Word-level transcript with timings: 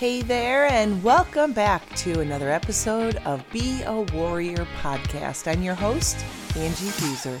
Hey 0.00 0.22
there, 0.22 0.64
and 0.64 1.02
welcome 1.02 1.52
back 1.52 1.86
to 1.96 2.20
another 2.20 2.48
episode 2.48 3.16
of 3.26 3.44
Be 3.52 3.82
a 3.82 4.00
Warrior 4.14 4.66
podcast. 4.80 5.46
I'm 5.46 5.62
your 5.62 5.74
host, 5.74 6.16
Angie 6.56 6.86
Fuser. 6.86 7.36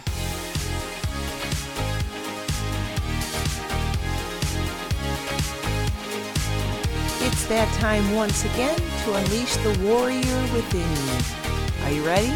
It's 7.26 7.46
that 7.46 7.72
time 7.80 8.14
once 8.14 8.44
again 8.44 8.76
to 8.76 9.14
unleash 9.14 9.56
the 9.56 9.78
warrior 9.82 10.42
within 10.52 10.84
you. 11.06 11.86
Are 11.86 11.92
you 11.92 12.06
ready? 12.06 12.30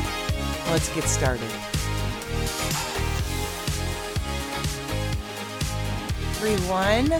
Let's 0.70 0.88
get 0.94 1.04
started. 1.04 1.50
Everyone, 6.38 7.12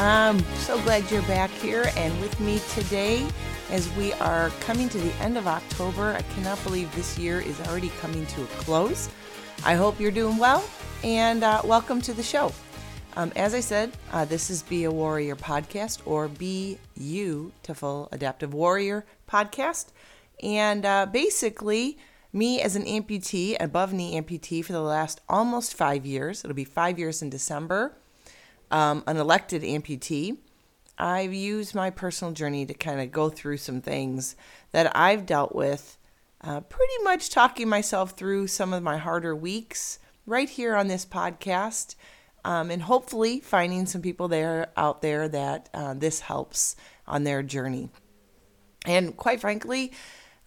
I'm 0.00 0.40
so 0.54 0.80
glad 0.80 1.10
you're 1.10 1.20
back 1.24 1.50
here 1.50 1.92
and 1.94 2.18
with 2.22 2.40
me 2.40 2.58
today 2.70 3.28
as 3.68 3.86
we 3.96 4.14
are 4.14 4.48
coming 4.60 4.88
to 4.88 4.96
the 4.96 5.12
end 5.16 5.36
of 5.36 5.46
October. 5.46 6.14
I 6.14 6.22
cannot 6.22 6.64
believe 6.64 6.90
this 6.94 7.18
year 7.18 7.42
is 7.42 7.60
already 7.68 7.90
coming 8.00 8.24
to 8.24 8.42
a 8.42 8.46
close. 8.46 9.10
I 9.62 9.74
hope 9.74 10.00
you're 10.00 10.10
doing 10.10 10.38
well 10.38 10.64
and 11.04 11.44
uh, 11.44 11.60
welcome 11.66 12.00
to 12.00 12.14
the 12.14 12.22
show. 12.22 12.50
Um, 13.14 13.30
as 13.36 13.52
I 13.52 13.60
said, 13.60 13.92
uh, 14.10 14.24
this 14.24 14.48
is 14.48 14.62
Be 14.62 14.84
a 14.84 14.90
Warrior 14.90 15.36
podcast 15.36 16.00
or 16.06 16.28
Be 16.28 16.78
Beautiful 16.96 18.08
Adaptive 18.10 18.54
Warrior 18.54 19.04
podcast. 19.30 19.88
And 20.42 20.86
uh, 20.86 21.04
basically, 21.12 21.98
me 22.32 22.62
as 22.62 22.74
an 22.74 22.86
amputee, 22.86 23.54
above 23.60 23.92
knee 23.92 24.18
amputee 24.18 24.64
for 24.64 24.72
the 24.72 24.80
last 24.80 25.20
almost 25.28 25.74
five 25.74 26.06
years, 26.06 26.42
it'll 26.42 26.54
be 26.54 26.64
five 26.64 26.98
years 26.98 27.20
in 27.20 27.28
December 27.28 27.96
um, 28.70 29.04
an 29.06 29.16
elected 29.16 29.62
amputee, 29.62 30.38
I've 30.98 31.32
used 31.32 31.74
my 31.74 31.90
personal 31.90 32.32
journey 32.32 32.66
to 32.66 32.74
kind 32.74 33.00
of 33.00 33.10
go 33.10 33.30
through 33.30 33.56
some 33.56 33.80
things 33.80 34.36
that 34.72 34.94
I've 34.94 35.26
dealt 35.26 35.54
with, 35.54 35.98
uh, 36.42 36.60
pretty 36.60 37.02
much 37.02 37.30
talking 37.30 37.68
myself 37.68 38.12
through 38.12 38.48
some 38.48 38.72
of 38.72 38.82
my 38.82 38.98
harder 38.98 39.34
weeks 39.34 39.98
right 40.26 40.48
here 40.48 40.76
on 40.76 40.88
this 40.88 41.06
podcast. 41.06 41.94
Um, 42.42 42.70
and 42.70 42.82
hopefully 42.82 43.40
finding 43.40 43.84
some 43.84 44.00
people 44.00 44.28
there 44.28 44.68
out 44.74 45.02
there 45.02 45.28
that 45.28 45.68
uh, 45.74 45.92
this 45.92 46.20
helps 46.20 46.74
on 47.06 47.24
their 47.24 47.42
journey. 47.42 47.90
And 48.86 49.14
quite 49.14 49.40
frankly, 49.40 49.92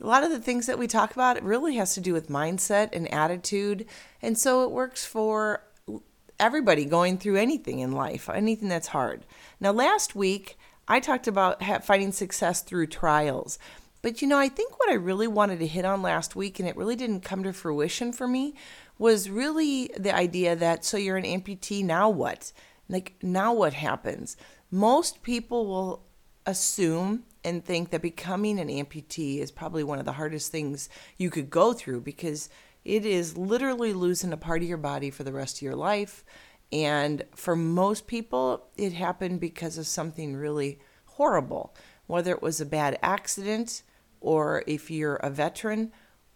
a 0.02 0.08
lot 0.08 0.24
of 0.24 0.32
the 0.32 0.40
things 0.40 0.66
that 0.66 0.80
we 0.80 0.88
talk 0.88 1.14
about 1.14 1.38
it 1.38 1.44
really 1.44 1.76
has 1.76 1.94
to 1.94 2.02
do 2.02 2.14
with 2.14 2.30
mindset 2.30 2.90
and 2.94 3.12
attitude. 3.14 3.86
And 4.22 4.38
so 4.38 4.64
it 4.64 4.72
works 4.72 5.06
for 5.06 5.62
everybody 6.44 6.84
going 6.84 7.18
through 7.18 7.38
anything 7.38 7.80
in 7.80 7.94
life, 7.94 8.30
anything 8.30 8.68
that's 8.68 8.88
hard. 8.88 9.26
Now, 9.62 9.72
last 9.72 10.14
week, 10.14 10.58
I 10.88 11.00
talked 11.00 11.28
about 11.28 11.64
finding 11.86 12.12
success 12.12 12.62
through 12.62 12.88
trials. 12.88 13.58
But 14.02 14.22
you 14.22 14.28
know, 14.28 14.38
I 14.38 14.50
think 14.50 14.78
what 14.78 14.90
I 14.90 14.96
really 14.96 15.28
wanted 15.28 15.60
to 15.60 15.68
hit 15.68 15.86
on 15.86 16.02
last 16.02 16.36
week, 16.36 16.60
and 16.60 16.68
it 16.68 16.76
really 16.76 16.98
didn't 16.98 17.22
come 17.22 17.44
to 17.44 17.54
fruition 17.54 18.12
for 18.12 18.28
me, 18.28 18.56
was 18.98 19.30
really 19.30 19.90
the 19.98 20.14
idea 20.14 20.56
that 20.58 20.84
so 20.84 20.98
you're 20.98 21.16
an 21.16 21.24
amputee, 21.24 21.84
now 21.84 22.10
what? 22.10 22.52
Like, 22.90 23.16
now 23.22 23.54
what 23.54 23.74
happens? 23.74 24.36
Most 24.70 25.24
people 25.24 25.66
will 25.66 26.04
assume 26.46 27.24
and 27.46 27.64
think 27.64 27.92
that 27.92 28.02
becoming 28.02 28.60
an 28.60 28.68
amputee 28.68 29.40
is 29.40 29.52
probably 29.52 29.86
one 29.86 30.00
of 30.00 30.06
the 30.06 30.12
hardest 30.12 30.52
things 30.52 30.90
you 31.18 31.30
could 31.30 31.50
go 31.50 31.72
through 31.72 32.02
because 32.02 32.50
it 32.86 33.06
is 33.06 33.38
literally 33.38 33.94
losing 33.94 34.34
a 34.34 34.38
part 34.38 34.62
of 34.62 34.68
your 34.68 34.78
body 34.78 35.10
for 35.10 35.24
the 35.24 35.34
rest 35.34 35.58
of 35.58 35.62
your 35.62 35.76
life. 35.76 36.24
And 36.72 37.24
for 37.36 37.56
most 37.56 38.08
people, 38.08 38.68
it 38.78 38.94
happened 38.94 39.40
because 39.40 39.78
of 39.78 39.88
something 39.88 40.36
really 40.36 40.80
horrible, 41.06 41.76
whether 42.08 42.32
it 42.32 42.42
was 42.42 42.60
a 42.60 42.66
bad 42.66 42.98
accident, 43.02 43.84
or 44.20 44.64
if 44.68 44.90
you're 44.90 45.18
a 45.18 45.30
veteran, 45.30 45.92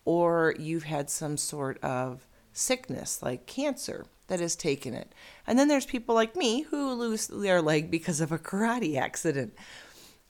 or 0.05 0.55
you've 0.59 0.83
had 0.83 1.09
some 1.09 1.37
sort 1.37 1.83
of 1.83 2.27
sickness 2.53 3.21
like 3.21 3.45
cancer 3.45 4.05
that 4.27 4.39
has 4.39 4.55
taken 4.55 4.93
it. 4.93 5.13
And 5.45 5.57
then 5.57 5.67
there's 5.67 5.85
people 5.85 6.15
like 6.15 6.35
me 6.35 6.61
who 6.61 6.93
lose 6.93 7.27
their 7.27 7.61
leg 7.61 7.89
because 7.89 8.21
of 8.21 8.31
a 8.31 8.39
karate 8.39 8.97
accident. 8.97 9.53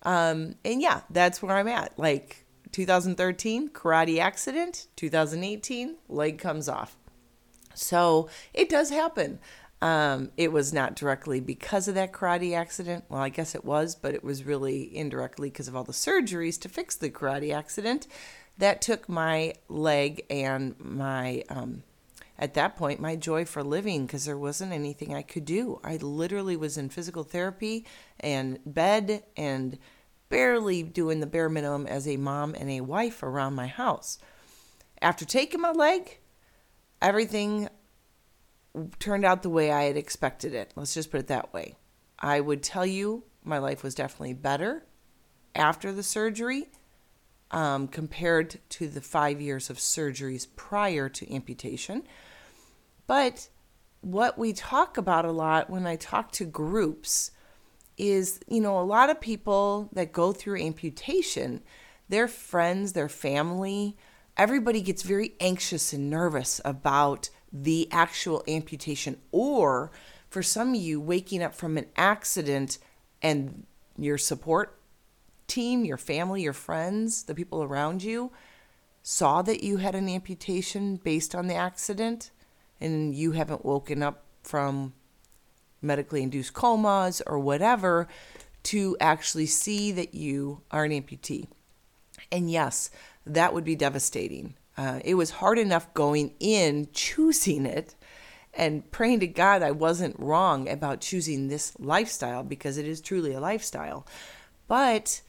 Um, 0.03 0.56
and 0.63 0.81
yeah, 0.81 1.02
that's 1.09 1.42
where 1.42 1.56
I'm 1.56 1.68
at. 1.68 1.97
Like, 1.97 2.46
2013, 2.72 3.70
karate 3.70 4.20
accident. 4.20 4.88
2018, 4.96 5.96
leg 6.10 6.38
comes 6.38 6.68
off. 6.70 6.98
So 7.74 8.30
it 8.54 8.70
does 8.70 8.90
happen. 8.90 9.40
Um, 9.82 10.32
it 10.38 10.52
was 10.52 10.74
not 10.74 10.96
directly 10.96 11.40
because 11.40 11.88
of 11.88 11.96
that 11.96 12.12
karate 12.12 12.56
accident. 12.56 13.06
Well, 13.10 13.22
I 13.22 13.30
guess 13.30 13.54
it 13.54 13.64
was, 13.64 13.96
but 13.96 14.16
it 14.16 14.24
was 14.24 14.44
really 14.44 14.96
indirectly 14.96 15.50
because 15.50 15.68
of 15.68 15.76
all 15.76 15.84
the 15.84 15.92
surgeries 15.92 16.60
to 16.62 16.70
fix 16.70 16.96
the 16.96 17.12
karate 17.12 17.54
accident 17.54 18.08
that 18.58 18.82
took 18.82 19.08
my 19.08 19.54
leg 19.70 20.24
and 20.32 20.76
my, 20.80 21.44
um, 21.50 21.84
at 22.40 22.56
that 22.56 22.76
point, 22.76 23.00
my 23.00 23.16
joy 23.16 23.46
for 23.46 23.64
living 23.64 24.06
because 24.06 24.26
there 24.26 24.38
wasn't 24.38 24.74
anything 24.74 25.14
I 25.14 25.22
could 25.22 25.46
do. 25.46 25.80
I 25.84 25.98
literally 25.98 26.56
was 26.56 26.78
in 26.78 26.90
physical 26.90 27.24
therapy 27.24 27.86
and 28.20 28.60
bed 28.66 29.24
and 29.36 29.78
barely 30.30 30.84
doing 30.84 31.20
the 31.20 31.28
bare 31.28 31.50
minimum 31.50 31.88
as 31.88 32.08
a 32.08 32.18
mom 32.18 32.56
and 32.56 32.70
a 32.70 32.82
wife 32.82 33.24
around 33.24 33.56
my 33.56 33.68
house. 33.68 34.20
After 35.02 35.26
taking 35.26 35.62
my 35.62 35.72
leg, 35.72 36.20
everything 37.02 37.70
turned 39.00 39.26
out 39.26 39.44
the 39.44 39.50
way 39.50 39.72
I 39.72 39.84
had 39.84 39.98
expected 39.98 40.54
it. 40.54 40.74
Let's 40.76 40.94
just 40.94 41.12
put 41.12 41.20
it 41.20 41.28
that 41.28 41.54
way. 41.54 41.76
I 42.20 42.40
would 42.40 42.64
tell 42.64 42.86
you 42.86 43.24
my 43.44 43.58
life 43.58 43.84
was 43.84 43.96
definitely 43.96 44.34
better 44.34 44.86
after 45.56 45.92
the 45.92 46.04
surgery 46.04 46.70
um, 47.52 47.88
compared 47.88 48.60
to 48.70 48.88
the 48.88 49.02
five 49.02 49.40
years 49.40 49.70
of 49.70 49.78
surgeries 49.78 50.48
prior 50.56 51.10
to 51.10 51.34
amputation. 51.34 52.04
But 53.06 53.50
what 54.02 54.38
we 54.38 54.54
talk 54.54 54.98
about 54.98 55.26
a 55.26 55.32
lot 55.32 55.70
when 55.70 55.88
I 55.88 55.96
talk 55.96 56.32
to 56.34 56.46
groups 56.46 57.32
is, 57.97 58.40
you 58.47 58.62
know, 58.62 58.80
a 58.80 58.81
lot 58.81 59.09
of 59.09 59.19
people 59.19 59.90
that 59.94 60.12
go 60.12 60.31
through 60.31 60.62
amputation, 60.62 61.62
their 62.09 62.28
friends, 62.28 62.94
their 62.94 63.09
family, 63.09 63.97
everybody 64.35 64.81
gets 64.81 65.02
very 65.02 65.34
anxious 65.40 65.94
and 65.94 66.09
nervous 66.09 66.62
about 66.63 67.30
the 67.52 67.88
actual 67.91 68.44
amputation. 68.47 69.18
Or 69.31 69.91
for 70.30 70.44
some 70.44 70.69
of 70.69 70.81
you, 70.81 71.02
waking 71.02 71.41
up 71.41 71.56
from 71.56 71.78
an 71.78 71.88
accident 71.96 72.78
and 73.22 73.66
your 73.97 74.18
support 74.18 74.80
team, 75.47 75.86
your 75.86 75.97
family, 75.97 76.44
your 76.44 76.53
friends, 76.53 77.24
the 77.24 77.34
people 77.34 77.63
around 77.63 78.03
you 78.03 78.31
saw 79.02 79.41
that 79.41 79.63
you 79.63 79.78
had 79.78 79.96
an 79.96 80.09
amputation 80.09 80.97
based 80.97 81.34
on 81.34 81.47
the 81.47 81.56
accident 81.56 82.30
and 82.81 83.16
you 83.16 83.31
haven't 83.31 83.63
woken 83.63 84.03
up 84.03 84.24
from 84.44 84.94
medically 85.82 86.24
induced 86.24 86.54
comas 86.54 87.22
or 87.26 87.40
whatever 87.40 88.08
to 88.64 88.98
actually 89.00 89.46
see 89.46 89.92
that 89.92 90.14
you 90.14 90.62
are 90.72 90.84
an 90.84 90.92
amputee. 90.92 91.48
And 92.32 92.52
yes, 92.52 92.90
that 93.26 93.54
would 93.54 93.64
be 93.64 93.76
devastating. 93.76 94.56
Uh, 94.78 95.00
it 95.04 95.16
was 95.16 95.32
hard 95.32 95.58
enough 95.58 95.94
going 95.94 96.34
in, 96.40 96.90
choosing 96.94 97.66
it, 97.66 97.96
and 98.54 98.90
praying 98.92 99.22
to 99.22 99.28
God 99.28 99.62
I 99.62 99.72
wasn't 99.72 100.20
wrong 100.20 100.68
about 100.68 101.02
choosing 101.02 101.48
this 101.48 101.74
lifestyle 101.80 102.44
because 102.44 102.78
it 102.78 102.88
is 102.88 103.02
truly 103.02 103.34
a 103.34 103.40
lifestyle. 103.40 104.06
But 104.68 105.22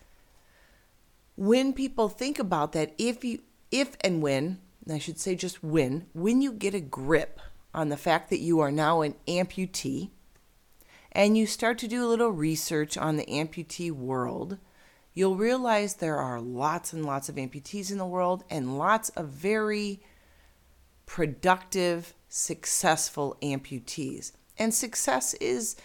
when 1.36 1.72
people 1.72 2.08
think 2.08 2.38
about 2.38 2.72
that, 2.72 2.94
if 2.98 3.24
you, 3.24 3.40
if 3.70 3.96
and 4.00 4.22
when, 4.22 4.58
I 4.90 4.98
should 4.98 5.20
say 5.20 5.34
just 5.34 5.62
when, 5.62 6.06
when 6.12 6.42
you 6.42 6.52
get 6.52 6.74
a 6.74 6.80
grip 6.80 7.38
on 7.74 7.90
the 7.90 7.96
fact 7.96 8.30
that 8.30 8.40
you 8.40 8.60
are 8.60 8.72
now 8.72 9.02
an 9.02 9.14
amputee, 9.26 10.10
and 11.12 11.36
you 11.36 11.46
start 11.46 11.78
to 11.78 11.88
do 11.88 12.04
a 12.04 12.08
little 12.08 12.30
research 12.30 12.96
on 12.96 13.16
the 13.16 13.26
amputee 13.26 13.90
world, 13.90 14.58
you'll 15.14 15.36
realize 15.36 15.94
there 15.94 16.18
are 16.18 16.40
lots 16.40 16.92
and 16.92 17.04
lots 17.04 17.28
of 17.28 17.36
amputees 17.36 17.90
in 17.90 17.98
the 17.98 18.06
world 18.06 18.44
and 18.50 18.78
lots 18.78 19.08
of 19.10 19.28
very 19.28 20.00
productive, 21.06 22.14
successful 22.28 23.36
amputees. 23.42 24.32
And 24.58 24.74
success 24.74 25.34
is, 25.34 25.76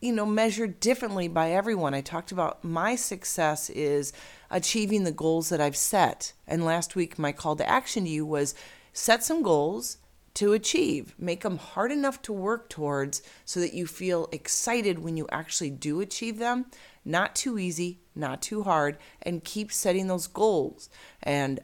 you 0.00 0.12
know, 0.12 0.26
measured 0.26 0.80
differently 0.80 1.28
by 1.28 1.50
everyone. 1.50 1.94
I 1.94 2.00
talked 2.00 2.32
about 2.32 2.64
my 2.64 2.96
success 2.96 3.68
is 3.70 4.12
achieving 4.50 5.04
the 5.04 5.12
goals 5.12 5.50
that 5.50 5.60
I've 5.60 5.76
set. 5.76 6.32
And 6.46 6.64
last 6.64 6.96
week, 6.96 7.18
my 7.18 7.32
call 7.32 7.56
to 7.56 7.68
action 7.68 8.04
to 8.04 8.10
you 8.10 8.24
was 8.24 8.54
set 8.92 9.22
some 9.22 9.42
goals 9.42 9.98
to 10.36 10.52
achieve. 10.52 11.14
Make 11.18 11.42
them 11.42 11.56
hard 11.56 11.90
enough 11.90 12.20
to 12.22 12.32
work 12.32 12.68
towards 12.68 13.22
so 13.44 13.58
that 13.60 13.74
you 13.74 13.86
feel 13.86 14.28
excited 14.32 14.98
when 14.98 15.16
you 15.16 15.26
actually 15.32 15.70
do 15.70 16.00
achieve 16.00 16.38
them. 16.38 16.66
Not 17.04 17.34
too 17.34 17.58
easy, 17.58 18.00
not 18.14 18.42
too 18.42 18.62
hard, 18.62 18.98
and 19.22 19.44
keep 19.44 19.72
setting 19.72 20.08
those 20.08 20.26
goals. 20.26 20.90
And 21.22 21.60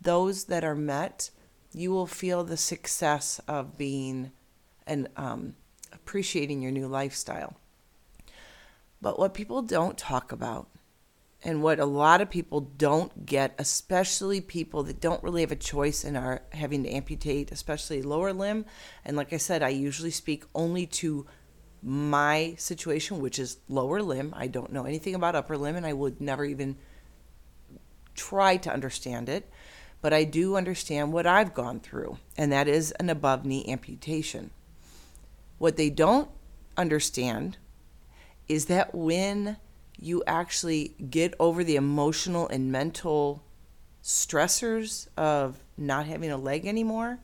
those 0.00 0.44
that 0.44 0.64
are 0.64 0.74
met, 0.74 1.30
you 1.72 1.90
will 1.92 2.06
feel 2.06 2.44
the 2.44 2.56
success 2.56 3.40
of 3.48 3.78
being 3.78 4.32
and 4.86 5.08
um, 5.16 5.54
appreciating 5.92 6.60
your 6.60 6.72
new 6.72 6.88
lifestyle. 6.88 7.56
But 9.00 9.18
what 9.18 9.32
people 9.32 9.62
don't 9.62 9.96
talk 9.96 10.30
about 10.30 10.68
and 11.42 11.62
what 11.62 11.80
a 11.80 11.86
lot 11.86 12.20
of 12.20 12.28
people 12.28 12.60
don't 12.60 13.24
get, 13.24 13.54
especially 13.58 14.40
people 14.40 14.82
that 14.84 15.00
don't 15.00 15.22
really 15.22 15.40
have 15.40 15.52
a 15.52 15.56
choice 15.56 16.04
and 16.04 16.16
are 16.16 16.42
having 16.52 16.82
to 16.82 16.90
amputate, 16.90 17.50
especially 17.50 18.02
lower 18.02 18.32
limb. 18.32 18.66
And 19.04 19.16
like 19.16 19.32
I 19.32 19.38
said, 19.38 19.62
I 19.62 19.70
usually 19.70 20.10
speak 20.10 20.44
only 20.54 20.86
to 20.86 21.26
my 21.82 22.54
situation, 22.58 23.20
which 23.20 23.38
is 23.38 23.56
lower 23.68 24.02
limb. 24.02 24.34
I 24.36 24.48
don't 24.48 24.72
know 24.72 24.84
anything 24.84 25.14
about 25.14 25.34
upper 25.34 25.56
limb, 25.56 25.76
and 25.76 25.86
I 25.86 25.94
would 25.94 26.20
never 26.20 26.44
even 26.44 26.76
try 28.14 28.58
to 28.58 28.72
understand 28.72 29.30
it. 29.30 29.48
But 30.02 30.12
I 30.12 30.24
do 30.24 30.56
understand 30.56 31.12
what 31.12 31.26
I've 31.26 31.54
gone 31.54 31.80
through, 31.80 32.18
and 32.36 32.52
that 32.52 32.68
is 32.68 32.92
an 32.92 33.08
above 33.08 33.44
knee 33.44 33.64
amputation. 33.66 34.50
What 35.58 35.76
they 35.76 35.90
don't 35.90 36.30
understand 36.76 37.58
is 38.48 38.66
that 38.66 38.94
when 38.94 39.56
you 40.00 40.24
actually 40.26 40.94
get 41.10 41.34
over 41.38 41.62
the 41.62 41.76
emotional 41.76 42.48
and 42.48 42.72
mental 42.72 43.44
stressors 44.02 45.08
of 45.16 45.62
not 45.76 46.06
having 46.06 46.30
a 46.30 46.36
leg 46.38 46.66
anymore, 46.66 47.18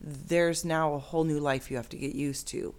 there's 0.00 0.64
now 0.64 0.94
a 0.94 0.98
whole 0.98 1.24
new 1.24 1.38
life 1.38 1.70
you 1.70 1.76
have 1.76 1.88
to 1.90 1.98
get 1.98 2.14
used 2.14 2.48
to. 2.48 2.74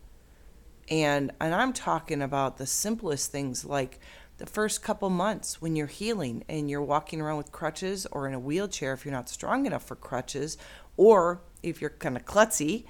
And 0.89 1.31
and 1.39 1.53
I'm 1.53 1.73
talking 1.73 2.21
about 2.21 2.57
the 2.57 2.65
simplest 2.65 3.31
things 3.31 3.63
like 3.63 3.99
the 4.39 4.47
first 4.47 4.81
couple 4.81 5.11
months 5.11 5.61
when 5.61 5.75
you're 5.75 5.85
healing 5.85 6.43
and 6.49 6.67
you're 6.67 6.81
walking 6.81 7.21
around 7.21 7.37
with 7.37 7.51
crutches 7.51 8.07
or 8.07 8.27
in 8.27 8.33
a 8.33 8.39
wheelchair 8.39 8.93
if 8.93 9.05
you're 9.05 9.13
not 9.13 9.29
strong 9.29 9.67
enough 9.67 9.83
for 9.83 9.95
crutches 9.95 10.57
or 10.97 11.41
if 11.61 11.79
you're 11.79 11.91
kind 11.91 12.17
of 12.17 12.25
klutzy 12.25 12.85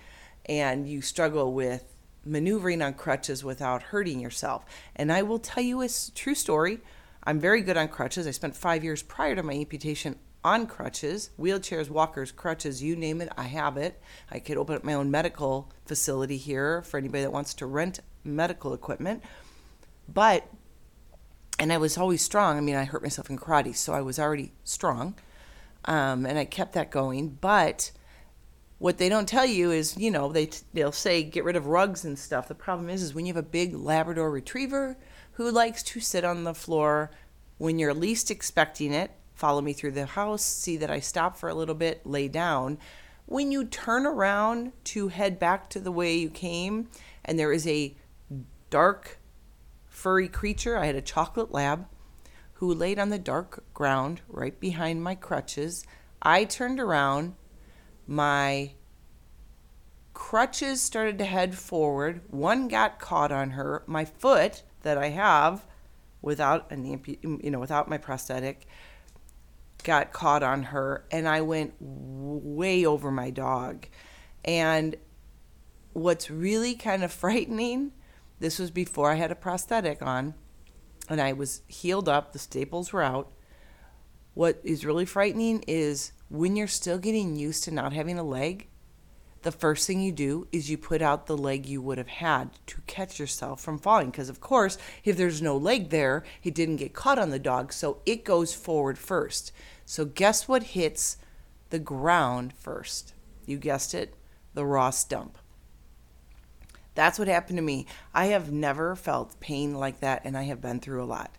and 0.46 0.88
you 0.88 1.02
struggle 1.02 1.54
with 1.54 1.94
maneuvering 2.26 2.82
on 2.82 2.94
crutches 2.94 3.44
without 3.44 3.84
hurting 3.84 4.20
yourself. 4.20 4.66
And 4.96 5.12
I 5.12 5.22
will 5.22 5.40
tell 5.40 5.64
you 5.64 5.82
a 5.82 5.90
true 6.16 6.36
story. 6.36 6.80
I'm 7.24 7.40
very 7.40 7.62
good 7.62 7.78
on 7.78 7.88
crutches. 7.88 8.28
I 8.28 8.32
spent 8.32 8.56
five 8.56 8.84
years 8.84 9.04
prior 9.04 9.36
to 9.36 9.44
my 9.44 9.54
amputation 9.54 10.18
on 10.44 10.66
crutches, 10.66 11.30
wheelchairs, 11.40 11.90
walkers, 11.90 12.32
crutches, 12.32 12.82
you 12.82 12.96
name 12.96 13.22
it, 13.22 13.30
I 13.38 13.44
have 13.44 13.78
it. 13.78 14.02
I 14.32 14.40
could 14.40 14.58
open 14.58 14.76
up 14.76 14.84
my 14.84 14.94
own 14.94 15.12
medical 15.12 15.72
facility 15.86 16.38
here 16.38 16.82
for 16.82 16.98
anybody 16.98 17.24
that 17.24 17.32
wants 17.32 17.54
to 17.56 17.66
rent 17.66 18.00
medical 18.24 18.74
equipment. 18.74 19.24
But, 20.12 20.48
and 21.60 21.72
I 21.72 21.78
was 21.78 21.98
always 21.98 22.24
strong. 22.24 22.58
I 22.58 22.62
mean, 22.62 22.76
I 22.76 22.86
hurt 22.86 23.04
myself 23.04 23.30
in 23.30 23.38
karate, 23.38 23.76
so 23.76 23.94
I 23.94 24.02
was 24.02 24.18
already 24.18 24.52
strong. 24.64 25.16
Um, 25.86 26.26
and 26.26 26.38
I 26.38 26.46
kept 26.46 26.74
that 26.74 26.92
going. 26.92 27.38
But 27.40 27.92
what 28.82 28.98
they 28.98 29.10
don't 29.10 29.28
tell 29.28 29.46
you 29.46 29.70
is, 29.70 29.96
you 29.96 30.10
know, 30.10 30.32
they 30.32 30.50
they'll 30.74 30.92
say 30.92 31.22
get 31.22 31.44
rid 31.44 31.56
of 31.56 31.68
rugs 31.68 32.04
and 32.04 32.18
stuff. 32.18 32.48
The 32.48 32.56
problem 32.56 32.90
is, 32.90 33.04
is 33.04 33.14
when 33.14 33.28
you 33.28 33.34
have 33.36 33.46
a 33.46 33.48
big 33.48 33.76
Labrador 33.76 34.32
Retriever 34.32 34.98
who 35.34 35.52
likes 35.52 35.84
to 35.84 36.00
sit 36.00 36.26
on 36.26 36.46
the 36.46 36.56
floor 36.56 37.12
when 37.60 37.78
you're 37.78 37.94
least 37.94 38.32
expecting 38.32 38.92
it. 38.92 39.12
Follow 39.36 39.62
me 39.62 39.72
through 39.72 39.92
the 39.92 40.08
house, 40.08 40.44
see 40.44 40.78
that 40.78 40.90
I 40.90 41.00
stop 41.00 41.38
for 41.38 41.48
a 41.48 41.54
little 41.54 41.76
bit, 41.76 42.08
lay 42.08 42.28
down. 42.28 42.80
When 43.28 43.52
you 43.52 43.66
turn 43.66 44.08
around 44.08 44.72
to 44.86 45.10
head 45.10 45.38
back 45.38 45.70
to 45.70 45.80
the 45.80 45.92
way 45.92 46.16
you 46.16 46.32
came, 46.32 46.90
and 47.24 47.38
there 47.38 47.54
is 47.54 47.68
a 47.68 47.96
dark, 48.72 49.20
furry 49.86 50.28
creature, 50.28 50.76
I 50.76 50.88
had 50.88 50.96
a 50.96 51.02
chocolate 51.02 51.52
lab 51.52 51.86
who 52.54 52.74
laid 52.74 52.98
on 52.98 53.10
the 53.10 53.20
dark 53.20 53.64
ground 53.76 54.22
right 54.28 54.60
behind 54.60 55.04
my 55.04 55.14
crutches. 55.14 55.86
I 56.24 56.46
turned 56.46 56.80
around 56.80 57.36
my 58.12 58.74
crutches 60.14 60.82
started 60.82 61.18
to 61.18 61.24
head 61.24 61.58
forward. 61.58 62.20
One 62.28 62.68
got 62.68 63.00
caught 63.00 63.32
on 63.32 63.52
her. 63.52 63.84
My 63.88 64.04
foot 64.04 64.64
that 64.82 64.98
I 64.98 65.12
have 65.12 65.66
without 66.22 66.70
an 66.72 66.84
you 66.86 67.50
know 67.50 67.60
without 67.60 67.90
my 67.90 67.98
prosthetic 67.98 68.68
got 69.86 70.12
caught 70.12 70.44
on 70.44 70.64
her 70.64 71.06
and 71.10 71.26
I 71.26 71.40
went 71.40 71.74
way 71.80 72.86
over 72.86 73.12
my 73.12 73.30
dog. 73.30 73.88
And 74.44 74.98
what's 75.94 76.30
really 76.30 76.76
kind 76.76 77.06
of 77.06 77.14
frightening, 77.24 77.94
this 78.42 78.60
was 78.60 78.72
before 78.72 79.10
I 79.10 79.16
had 79.16 79.32
a 79.32 79.36
prosthetic 79.36 80.02
on 80.02 80.34
and 81.08 81.22
I 81.22 81.32
was 81.32 81.62
healed 81.66 82.10
up, 82.10 82.34
the 82.34 82.40
staples 82.40 82.92
were 82.92 83.04
out. 83.04 83.32
What 84.34 84.60
is 84.66 84.86
really 84.86 85.06
frightening 85.06 85.64
is 85.66 86.12
when 86.32 86.56
you're 86.56 86.68
still 86.68 86.98
getting 86.98 87.36
used 87.36 87.66
to 87.66 87.72
not 87.72 87.92
having 87.92 88.18
a 88.18 88.24
leg, 88.24 88.68
the 89.42 89.52
first 89.52 89.86
thing 89.86 90.00
you 90.00 90.14
do 90.14 90.48
is 90.52 90.70
you 90.70 90.78
put 90.78 91.02
out 91.02 91.26
the 91.26 91.38
leg 91.38 91.66
you 91.66 91.82
would 91.82 91.98
have 91.98 92.08
had 92.08 92.52
to 92.68 92.80
catch 92.88 93.20
yourself 93.20 93.60
from 93.60 93.78
falling. 93.78 94.12
Because, 94.12 94.30
of 94.30 94.40
course, 94.40 94.78
if 95.04 95.18
there's 95.18 95.42
no 95.42 95.58
leg 95.58 95.90
there, 95.90 96.24
it 96.42 96.56
didn't 96.56 96.78
get 96.78 96.94
caught 96.94 97.20
on 97.20 97.32
the 97.32 97.40
dog, 97.40 97.74
so 97.74 98.02
it 98.06 98.24
goes 98.24 98.54
forward 98.54 98.98
first. 98.98 99.52
So, 99.86 100.06
guess 100.06 100.48
what 100.48 100.64
hits 100.64 101.18
the 101.70 101.80
ground 101.80 102.54
first? 102.54 103.14
You 103.46 103.58
guessed 103.58 103.94
it, 103.94 104.16
the 104.54 104.66
raw 104.66 104.92
stump. 104.92 105.38
That's 106.96 107.20
what 107.20 107.28
happened 107.28 107.58
to 107.58 107.64
me. 107.64 107.88
I 108.14 108.28
have 108.28 108.52
never 108.52 108.96
felt 108.96 109.40
pain 109.42 109.74
like 109.74 110.00
that, 110.00 110.22
and 110.24 110.38
I 110.38 110.44
have 110.44 110.62
been 110.62 110.80
through 110.80 111.04
a 111.04 111.06
lot. 111.06 111.36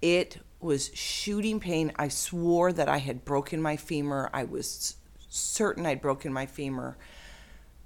It 0.00 0.38
was 0.62 0.90
shooting 0.94 1.60
pain. 1.60 1.92
I 1.96 2.08
swore 2.08 2.72
that 2.72 2.88
I 2.88 2.98
had 2.98 3.24
broken 3.24 3.60
my 3.60 3.76
femur. 3.76 4.30
I 4.32 4.44
was 4.44 4.96
certain 5.28 5.86
I'd 5.86 6.02
broken 6.02 6.32
my 6.32 6.46
femur. 6.46 6.96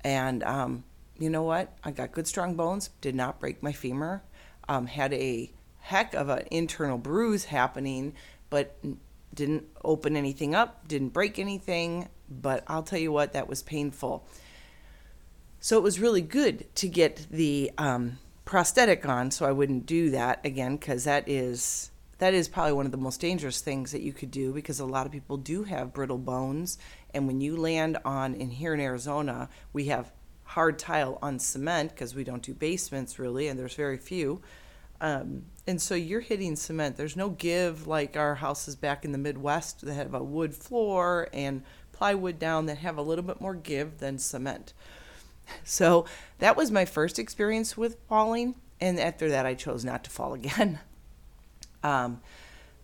And 0.03 0.43
um, 0.43 0.85
you 1.19 1.31
know 1.31 1.43
what? 1.43 1.77
I 1.83 1.91
got 1.91 2.13
good, 2.13 2.27
strong 2.27 2.55
bones, 2.55 2.91
did 3.01 3.15
not 3.15 3.41
break 3.41 3.63
my 3.63 3.73
femur. 3.73 4.23
Um, 4.69 4.87
had 4.87 5.13
a 5.13 5.51
heck 5.79 6.15
of 6.15 6.29
an 6.29 6.47
internal 6.51 6.99
bruise 6.99 7.45
happening, 7.45 8.15
but 8.51 8.77
didn't 9.33 9.65
open 9.85 10.17
anything 10.17 10.55
up, 10.55 10.89
didn't 10.89 11.11
break 11.11 11.39
anything. 11.39 12.09
But 12.29 12.65
I'll 12.67 12.83
tell 12.83 12.99
you 12.99 13.13
what, 13.13 13.33
that 13.35 13.49
was 13.49 13.63
painful. 13.63 14.27
So 15.61 15.77
it 15.77 15.83
was 15.83 16.01
really 16.01 16.23
good 16.23 16.75
to 16.77 16.89
get 16.89 17.27
the 17.31 17.71
um, 17.79 18.19
prosthetic 18.45 19.07
on 19.07 19.31
so 19.31 19.47
I 19.47 19.53
wouldn't 19.53 19.87
do 19.87 20.11
that 20.11 20.41
again 20.45 20.77
because 20.77 21.05
that 21.05 21.29
is 21.29 21.91
that 22.19 22.35
is 22.35 22.49
probably 22.49 22.73
one 22.73 22.87
of 22.87 22.93
the 22.93 22.99
most 22.99 23.21
dangerous 23.21 23.61
things 23.61 23.93
that 23.93 24.03
you 24.03 24.13
could 24.13 24.31
do 24.31 24.53
because 24.53 24.81
a 24.81 24.87
lot 24.87 25.07
of 25.07 25.13
people 25.13 25.37
do 25.37 25.65
have 25.65 25.93
brittle 25.93 26.19
bones. 26.19 26.79
And 27.13 27.27
when 27.27 27.41
you 27.41 27.57
land 27.57 27.99
on, 28.05 28.35
in 28.35 28.51
here 28.51 28.73
in 28.73 28.81
Arizona, 28.81 29.49
we 29.73 29.87
have 29.87 30.13
hard 30.45 30.79
tile 30.79 31.19
on 31.21 31.39
cement 31.39 31.91
because 31.91 32.15
we 32.15 32.25
don't 32.25 32.43
do 32.43 32.55
basements 32.55 33.19
really, 33.19 33.49
and 33.49 33.59
there's 33.59 33.75
very 33.75 33.99
few. 33.99 34.41
Um, 35.01 35.45
and 35.67 35.83
so 35.83 35.95
you're 35.95 36.21
hitting 36.21 36.57
cement. 36.57 36.97
There's 36.97 37.17
no 37.17 37.29
give 37.29 37.87
like 37.87 38.17
our 38.17 38.37
houses 38.37 38.77
back 38.77 39.05
in 39.05 39.13
the 39.13 39.19
Midwest 39.19 39.85
that 39.85 39.95
have 39.95 40.15
a 40.15 40.23
wood 40.23 40.55
floor 40.55 41.29
and 41.33 41.63
plywood 41.93 42.39
down 42.39 42.67
that 42.67 42.79
have 42.79 42.97
a 42.97 43.03
little 43.03 43.25
bit 43.25 43.41
more 43.41 43.55
give 43.55 43.99
than 43.99 44.19
cement. 44.19 44.73
So 45.65 46.07
that 46.39 46.57
was 46.57 46.71
my 46.71 46.85
first 46.85 47.19
experience 47.19 47.77
with 47.77 47.99
falling. 48.09 48.55
And 48.81 48.99
after 48.99 49.29
that, 49.31 49.47
I 49.47 49.55
chose 49.55 49.85
not 49.85 50.05
to 50.05 50.11
fall 50.11 50.35
again. 50.35 50.81
Um, 51.87 52.21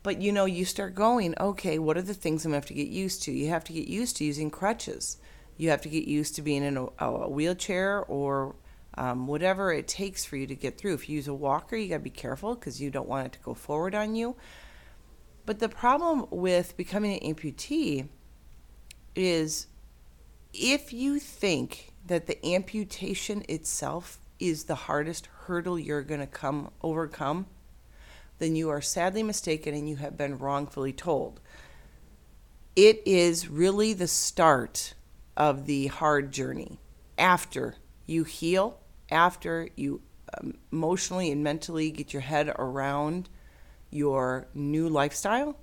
but 0.05 0.23
you 0.23 0.31
know, 0.31 0.45
you 0.45 0.65
start 0.65 0.95
going, 0.95 1.35
okay, 1.39 1.79
what 1.79 1.97
are 1.97 2.03
the 2.03 2.15
things 2.15 2.45
I'm 2.45 2.51
gonna 2.51 2.59
have 2.59 2.67
to 2.67 2.75
get 2.75 2.89
used 2.89 3.25
to? 3.25 3.33
You 3.33 3.49
have 3.49 3.65
to 3.65 3.73
get 3.73 3.89
used 3.89 4.17
to 4.19 4.25
using 4.25 4.49
crutches. 4.49 5.19
You 5.57 5.71
have 5.71 5.83
to 5.83 5.89
get 5.89 6.05
used 6.05 6.37
to 6.37 6.43
being 6.43 6.63
in 6.63 6.77
a, 6.77 6.87
a 7.05 7.29
wheelchair 7.29 8.05
or 8.05 8.55
um, 8.95 9.27
whatever 9.27 9.73
it 9.73 9.89
takes 9.89 10.25
for 10.25 10.37
you 10.37 10.47
to 10.47 10.55
get 10.55 10.79
through. 10.79 10.95
If 10.95 11.09
you 11.09 11.17
use 11.17 11.27
a 11.27 11.35
walker, 11.35 11.77
you 11.77 11.89
gotta 11.89 12.01
be 12.01 12.11
careful 12.11 12.55
because 12.55 12.81
you 12.81 12.91
don't 12.91 13.09
want 13.09 13.27
it 13.27 13.33
to 13.33 13.39
go 13.41 13.55
forward 13.55 13.95
on 13.95 14.15
you. 14.15 14.37
But 15.47 15.59
the 15.59 15.69
problem 15.69 16.27
with 16.31 16.77
becoming 16.77 17.19
an 17.19 17.35
amputee 17.35 18.09
is 19.17 19.67
if 20.53 20.93
you 20.93 21.19
think 21.19 21.93
that 22.07 22.29
the 22.29 22.55
amputation 22.55 23.45
itself 23.49 24.21
is 24.39 24.65
the 24.65 24.75
hardest 24.75 25.27
hurdle 25.27 25.79
you're 25.79 26.03
going 26.03 26.21
to 26.21 26.27
come 26.27 26.71
overcome 26.83 27.47
then 28.43 28.57
you 28.57 28.71
are 28.71 28.81
sadly 28.81 29.23
mistaken 29.23 29.73
and 29.73 29.89
you 29.89 29.95
have 29.95 30.17
been 30.17 30.37
wrongfully 30.37 30.93
told. 30.93 31.41
It 32.75 33.01
is 33.07 33.49
really 33.49 33.93
the 33.93 34.09
start 34.09 34.95
of 35.37 35.67
the 35.67 35.87
hard 35.87 36.33
journey. 36.33 36.81
After 37.17 37.77
you 38.05 38.25
heal, 38.25 38.81
after 39.13 39.69
you 39.77 40.03
um, 40.37 40.55
emotionally 40.73 41.31
and 41.31 41.45
mentally 41.45 41.93
get 41.93 42.13
your 42.13 42.23
head 42.23 42.53
around 42.59 43.29
your 43.91 44.49
new 44.55 44.89
lifestyle, 44.89 45.57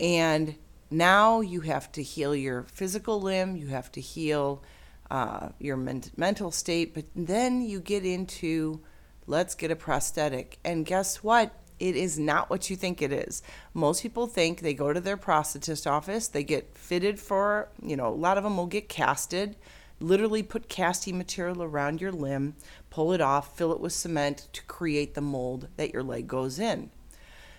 and 0.00 0.56
now 0.90 1.42
you 1.42 1.60
have 1.60 1.92
to 1.92 2.02
heal 2.02 2.34
your 2.34 2.64
physical 2.64 3.20
limb, 3.20 3.54
you 3.54 3.68
have 3.68 3.92
to 3.92 4.00
heal 4.00 4.64
uh, 5.12 5.50
your 5.60 5.76
men- 5.76 6.10
mental 6.16 6.50
state, 6.50 6.92
but 6.92 7.04
then 7.14 7.62
you 7.62 7.78
get 7.78 8.04
into 8.04 8.80
let's 9.26 9.54
get 9.54 9.70
a 9.70 9.76
prosthetic. 9.76 10.58
And 10.64 10.86
guess 10.86 11.22
what? 11.22 11.54
It 11.78 11.96
is 11.96 12.18
not 12.18 12.48
what 12.48 12.70
you 12.70 12.76
think 12.76 13.02
it 13.02 13.12
is. 13.12 13.42
Most 13.74 14.02
people 14.02 14.26
think 14.26 14.60
they 14.60 14.74
go 14.74 14.92
to 14.92 15.00
their 15.00 15.16
prosthetist 15.16 15.90
office, 15.90 16.28
they 16.28 16.44
get 16.44 16.76
fitted 16.76 17.18
for, 17.18 17.70
you 17.82 17.96
know, 17.96 18.08
a 18.08 18.14
lot 18.14 18.38
of 18.38 18.44
them 18.44 18.56
will 18.56 18.66
get 18.66 18.88
casted, 18.88 19.56
literally 19.98 20.42
put 20.42 20.68
casting 20.68 21.18
material 21.18 21.62
around 21.62 22.00
your 22.00 22.12
limb, 22.12 22.54
pull 22.90 23.12
it 23.12 23.20
off, 23.20 23.56
fill 23.56 23.72
it 23.72 23.80
with 23.80 23.92
cement 23.92 24.48
to 24.52 24.62
create 24.64 25.14
the 25.14 25.20
mold 25.20 25.68
that 25.76 25.92
your 25.92 26.02
leg 26.02 26.28
goes 26.28 26.58
in. 26.58 26.90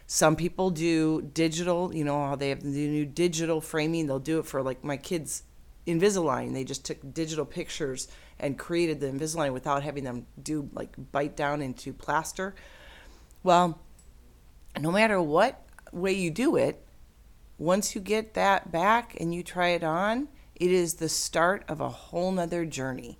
Some 0.05 0.35
people 0.35 0.69
do 0.69 1.21
digital, 1.21 1.93
you 1.93 2.03
know 2.03 2.27
how 2.27 2.35
they 2.35 2.49
have 2.49 2.61
the 2.61 2.87
new 2.87 3.05
digital 3.05 3.61
framing. 3.61 4.07
They'll 4.07 4.19
do 4.19 4.39
it 4.39 4.45
for 4.45 4.61
like 4.61 4.83
my 4.83 4.97
kids' 4.97 5.43
Invisalign. 5.85 6.53
They 6.53 6.63
just 6.63 6.85
took 6.85 7.13
digital 7.13 7.45
pictures 7.45 8.07
and 8.39 8.57
created 8.57 8.99
the 8.99 9.07
Invisalign 9.07 9.53
without 9.53 9.83
having 9.83 10.03
them 10.03 10.25
do 10.41 10.69
like 10.73 10.95
bite 11.11 11.35
down 11.35 11.61
into 11.61 11.93
plaster. 11.93 12.55
Well, 13.43 13.79
no 14.79 14.91
matter 14.91 15.21
what 15.21 15.61
way 15.91 16.13
you 16.13 16.31
do 16.31 16.55
it, 16.55 16.85
once 17.57 17.95
you 17.95 18.01
get 18.01 18.33
that 18.33 18.71
back 18.71 19.15
and 19.19 19.33
you 19.33 19.43
try 19.43 19.69
it 19.69 19.83
on, 19.83 20.27
it 20.55 20.71
is 20.71 20.95
the 20.95 21.09
start 21.09 21.63
of 21.67 21.81
a 21.81 21.89
whole 21.89 22.31
nother 22.31 22.65
journey. 22.65 23.19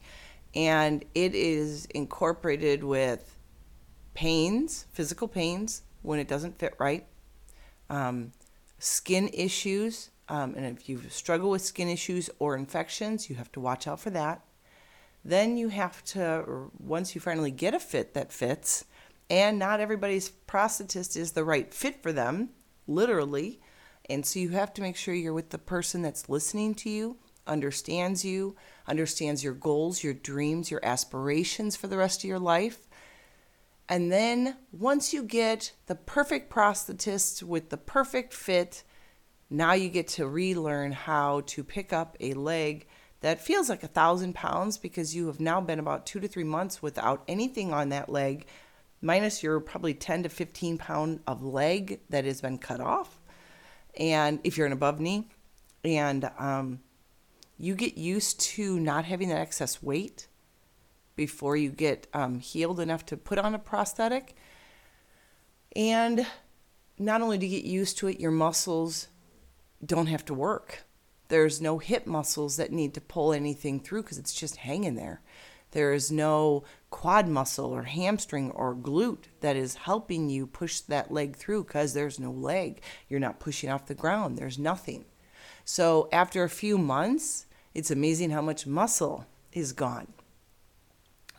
And 0.55 1.03
it 1.15 1.33
is 1.33 1.85
incorporated 1.87 2.83
with 2.83 3.37
pains, 4.13 4.85
physical 4.93 5.27
pains 5.27 5.81
when 6.01 6.19
it 6.19 6.27
doesn't 6.27 6.59
fit 6.59 6.75
right, 6.79 7.05
um, 7.89 8.33
skin 8.79 9.29
issues. 9.33 10.09
Um, 10.33 10.55
and 10.57 10.65
if 10.65 10.89
you 10.89 10.99
struggle 11.09 11.51
with 11.51 11.61
skin 11.61 11.87
issues 11.87 12.27
or 12.39 12.55
infections, 12.55 13.29
you 13.29 13.35
have 13.35 13.51
to 13.51 13.59
watch 13.59 13.87
out 13.87 13.99
for 13.99 14.09
that. 14.09 14.41
Then 15.23 15.57
you 15.57 15.69
have 15.69 16.03
to, 16.05 16.71
once 16.79 17.13
you 17.13 17.21
finally 17.21 17.51
get 17.51 17.75
a 17.75 17.79
fit 17.79 18.15
that 18.15 18.33
fits, 18.33 18.85
and 19.29 19.59
not 19.59 19.79
everybody's 19.79 20.31
prosthetist 20.47 21.15
is 21.15 21.33
the 21.33 21.43
right 21.43 21.71
fit 21.71 22.01
for 22.01 22.11
them, 22.11 22.49
literally. 22.87 23.61
And 24.09 24.25
so 24.25 24.39
you 24.39 24.49
have 24.49 24.73
to 24.73 24.81
make 24.81 24.95
sure 24.95 25.13
you're 25.13 25.33
with 25.33 25.51
the 25.51 25.59
person 25.59 26.01
that's 26.01 26.27
listening 26.27 26.73
to 26.75 26.89
you, 26.89 27.17
understands 27.45 28.25
you, 28.25 28.55
understands 28.87 29.43
your 29.43 29.53
goals, 29.53 30.03
your 30.03 30.15
dreams, 30.15 30.71
your 30.71 30.83
aspirations 30.83 31.75
for 31.75 31.85
the 31.85 31.97
rest 31.97 32.23
of 32.23 32.27
your 32.27 32.39
life. 32.39 32.87
And 33.87 34.11
then 34.11 34.57
once 34.71 35.13
you 35.13 35.21
get 35.21 35.73
the 35.85 35.95
perfect 35.95 36.51
prosthetist 36.51 37.43
with 37.43 37.69
the 37.69 37.77
perfect 37.77 38.33
fit, 38.33 38.83
now 39.53 39.73
you 39.73 39.87
get 39.87 40.07
to 40.07 40.27
relearn 40.27 40.91
how 40.91 41.41
to 41.41 41.63
pick 41.63 41.93
up 41.93 42.17
a 42.19 42.33
leg 42.33 42.87
that 43.21 43.39
feels 43.39 43.69
like 43.69 43.83
a 43.83 43.87
thousand 43.87 44.33
pounds 44.33 44.79
because 44.79 45.15
you 45.15 45.27
have 45.27 45.39
now 45.39 45.61
been 45.61 45.77
about 45.77 46.07
two 46.07 46.19
to 46.19 46.27
three 46.27 46.43
months 46.43 46.81
without 46.81 47.23
anything 47.27 47.71
on 47.71 47.89
that 47.89 48.09
leg, 48.09 48.47
minus 48.99 49.43
your 49.43 49.59
probably 49.59 49.93
10 49.93 50.23
to 50.23 50.29
15 50.29 50.79
pound 50.79 51.19
of 51.27 51.43
leg 51.43 51.99
that 52.09 52.25
has 52.25 52.41
been 52.41 52.57
cut 52.57 52.81
off. 52.81 53.19
And 53.95 54.39
if 54.43 54.57
you're 54.57 54.65
an 54.65 54.73
above 54.73 54.99
knee, 54.99 55.29
and 55.85 56.31
um, 56.39 56.79
you 57.59 57.75
get 57.75 57.95
used 57.95 58.39
to 58.39 58.79
not 58.79 59.05
having 59.05 59.29
that 59.29 59.37
excess 59.37 59.83
weight 59.83 60.27
before 61.15 61.55
you 61.55 61.69
get 61.69 62.07
um, 62.11 62.39
healed 62.39 62.79
enough 62.79 63.05
to 63.05 63.17
put 63.17 63.37
on 63.37 63.53
a 63.53 63.59
prosthetic. 63.59 64.35
And 65.75 66.25
not 66.97 67.21
only 67.21 67.37
do 67.37 67.45
you 67.45 67.61
get 67.61 67.69
used 67.69 67.99
to 67.99 68.07
it, 68.07 68.19
your 68.19 68.31
muscles 68.31 69.09
don't 69.85 70.07
have 70.07 70.25
to 70.25 70.33
work 70.33 70.85
there's 71.33 71.59
no 71.59 71.79
hip 71.79 72.05
muscles 72.05 72.57
that 72.57 72.71
need 72.71 72.93
to 72.93 73.01
pull 73.01 73.33
anything 73.33 73.79
through 73.79 74.03
because 74.03 74.19
it's 74.19 74.35
just 74.35 74.57
hanging 74.57 74.93
there. 74.93 75.21
There 75.71 75.91
is 75.91 76.11
no 76.11 76.63
quad 76.91 77.27
muscle 77.27 77.71
or 77.71 77.83
hamstring 77.83 78.51
or 78.51 78.75
glute 78.75 79.23
that 79.39 79.55
is 79.55 79.73
helping 79.73 80.29
you 80.29 80.45
push 80.45 80.81
that 80.81 81.11
leg 81.11 81.35
through 81.35 81.63
because 81.63 81.93
there's 81.93 82.19
no 82.19 82.29
leg. 82.29 82.83
You're 83.09 83.19
not 83.19 83.39
pushing 83.39 83.71
off 83.71 83.87
the 83.87 83.95
ground. 83.95 84.37
There's 84.37 84.59
nothing. 84.59 85.05
So 85.65 86.07
after 86.11 86.43
a 86.43 86.49
few 86.49 86.77
months, 86.77 87.47
it's 87.73 87.89
amazing 87.89 88.29
how 88.29 88.43
much 88.43 88.67
muscle 88.67 89.25
is 89.51 89.73
gone. 89.73 90.13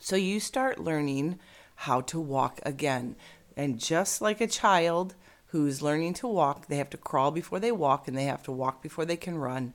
So 0.00 0.16
you 0.16 0.40
start 0.40 0.80
learning 0.82 1.38
how 1.76 2.00
to 2.00 2.18
walk 2.18 2.60
again. 2.66 3.14
And 3.56 3.78
just 3.78 4.20
like 4.20 4.40
a 4.40 4.48
child, 4.48 5.14
who's 5.54 5.80
learning 5.80 6.12
to 6.12 6.26
walk. 6.26 6.66
They 6.66 6.78
have 6.78 6.90
to 6.90 6.96
crawl 6.96 7.30
before 7.30 7.60
they 7.60 7.70
walk, 7.70 8.08
and 8.08 8.18
they 8.18 8.24
have 8.24 8.42
to 8.42 8.50
walk 8.50 8.82
before 8.82 9.04
they 9.04 9.16
can 9.16 9.38
run. 9.38 9.72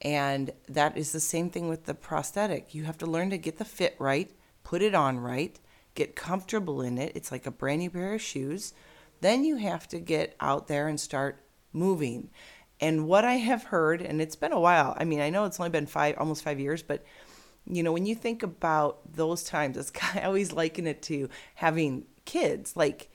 And 0.00 0.50
that 0.68 0.98
is 0.98 1.12
the 1.12 1.20
same 1.20 1.48
thing 1.48 1.68
with 1.68 1.84
the 1.84 1.94
prosthetic. 1.94 2.74
You 2.74 2.82
have 2.86 2.98
to 2.98 3.06
learn 3.06 3.30
to 3.30 3.38
get 3.38 3.58
the 3.58 3.64
fit 3.64 3.94
right, 4.00 4.32
put 4.64 4.82
it 4.82 4.96
on 4.96 5.20
right, 5.20 5.60
get 5.94 6.16
comfortable 6.16 6.82
in 6.82 6.98
it. 6.98 7.12
It's 7.14 7.30
like 7.30 7.46
a 7.46 7.52
brand 7.52 7.78
new 7.78 7.90
pair 7.90 8.14
of 8.14 8.20
shoes. 8.20 8.74
Then 9.20 9.44
you 9.44 9.58
have 9.58 9.86
to 9.90 10.00
get 10.00 10.34
out 10.40 10.66
there 10.66 10.88
and 10.88 10.98
start 10.98 11.44
moving. 11.72 12.28
And 12.80 13.06
what 13.06 13.24
I 13.24 13.34
have 13.34 13.62
heard, 13.62 14.02
and 14.02 14.20
it's 14.20 14.34
been 14.34 14.50
a 14.50 14.58
while, 14.58 14.96
I 14.98 15.04
mean, 15.04 15.20
I 15.20 15.30
know 15.30 15.44
it's 15.44 15.60
only 15.60 15.70
been 15.70 15.86
five, 15.86 16.16
almost 16.18 16.42
five 16.42 16.58
years, 16.58 16.82
but 16.82 17.04
you 17.64 17.84
know, 17.84 17.92
when 17.92 18.06
you 18.06 18.16
think 18.16 18.42
about 18.42 18.98
those 19.14 19.44
times, 19.44 19.76
it's, 19.76 19.92
I 20.16 20.22
always 20.22 20.52
liken 20.52 20.88
it 20.88 21.00
to 21.02 21.28
having 21.54 22.06
kids. 22.24 22.76
Like, 22.76 23.11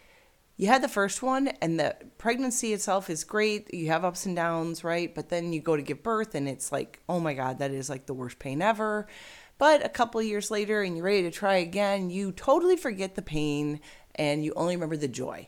you 0.58 0.68
had 0.68 0.82
the 0.82 0.90
first 0.90 1.22
one 1.22 1.48
and 1.62 1.80
the 1.80 1.96
pregnancy 2.18 2.74
itself 2.74 3.10
is 3.10 3.24
great. 3.24 3.74
You 3.74 3.88
have 3.88 4.04
ups 4.04 4.26
and 4.26 4.36
downs 4.36 4.84
right? 4.84 5.14
But 5.14 5.30
then 5.30 5.54
you 5.54 5.62
go 5.62 5.76
to 5.76 5.82
give 5.82 6.04
birth 6.04 6.36
and 6.36 6.50
it's 6.50 6.72
like 6.72 7.00
oh 7.08 7.20
my 7.20 7.34
god 7.34 7.60
that 7.60 7.72
is 7.72 7.90
like 7.90 8.08
the 8.08 8.14
worst 8.14 8.40
pain 8.40 8.62
ever. 8.62 9.08
But 9.60 9.86
a 9.86 9.90
couple 9.90 10.20
of 10.20 10.28
years 10.28 10.52
later 10.52 10.82
and 10.82 10.98
you're 10.98 11.06
ready 11.06 11.24
to 11.24 11.32
try 11.32 11.56
again 11.56 12.10
you 12.10 12.32
totally 12.32 12.76
forget 12.76 13.16
the 13.16 13.22
pain 13.22 13.80
and 14.16 14.44
you 14.44 14.54
only 14.56 14.76
remember 14.76 14.98
the 14.98 15.08
joy 15.08 15.48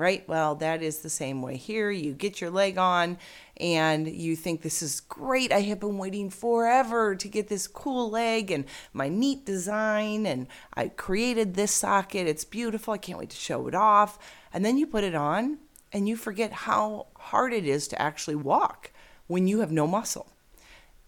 right? 0.00 0.26
Well, 0.26 0.54
that 0.56 0.82
is 0.82 0.98
the 0.98 1.10
same 1.10 1.42
way 1.42 1.56
here. 1.56 1.90
You 1.90 2.14
get 2.14 2.40
your 2.40 2.50
leg 2.50 2.78
on 2.78 3.18
and 3.58 4.08
you 4.08 4.34
think 4.34 4.62
this 4.62 4.82
is 4.82 5.00
great. 5.00 5.52
I 5.52 5.60
have 5.60 5.78
been 5.78 5.98
waiting 5.98 6.30
forever 6.30 7.14
to 7.14 7.28
get 7.28 7.48
this 7.48 7.68
cool 7.68 8.10
leg 8.10 8.50
and 8.50 8.64
my 8.94 9.10
neat 9.10 9.44
design 9.44 10.24
and 10.24 10.46
I 10.74 10.88
created 10.88 11.54
this 11.54 11.72
socket. 11.72 12.26
It's 12.26 12.44
beautiful. 12.44 12.94
I 12.94 12.98
can't 12.98 13.18
wait 13.18 13.30
to 13.30 13.36
show 13.36 13.68
it 13.68 13.74
off. 13.74 14.18
And 14.52 14.64
then 14.64 14.78
you 14.78 14.86
put 14.86 15.04
it 15.04 15.14
on 15.14 15.58
and 15.92 16.08
you 16.08 16.16
forget 16.16 16.52
how 16.52 17.08
hard 17.18 17.52
it 17.52 17.66
is 17.66 17.86
to 17.88 18.00
actually 18.00 18.36
walk 18.36 18.90
when 19.26 19.46
you 19.46 19.60
have 19.60 19.70
no 19.70 19.86
muscle. 19.86 20.32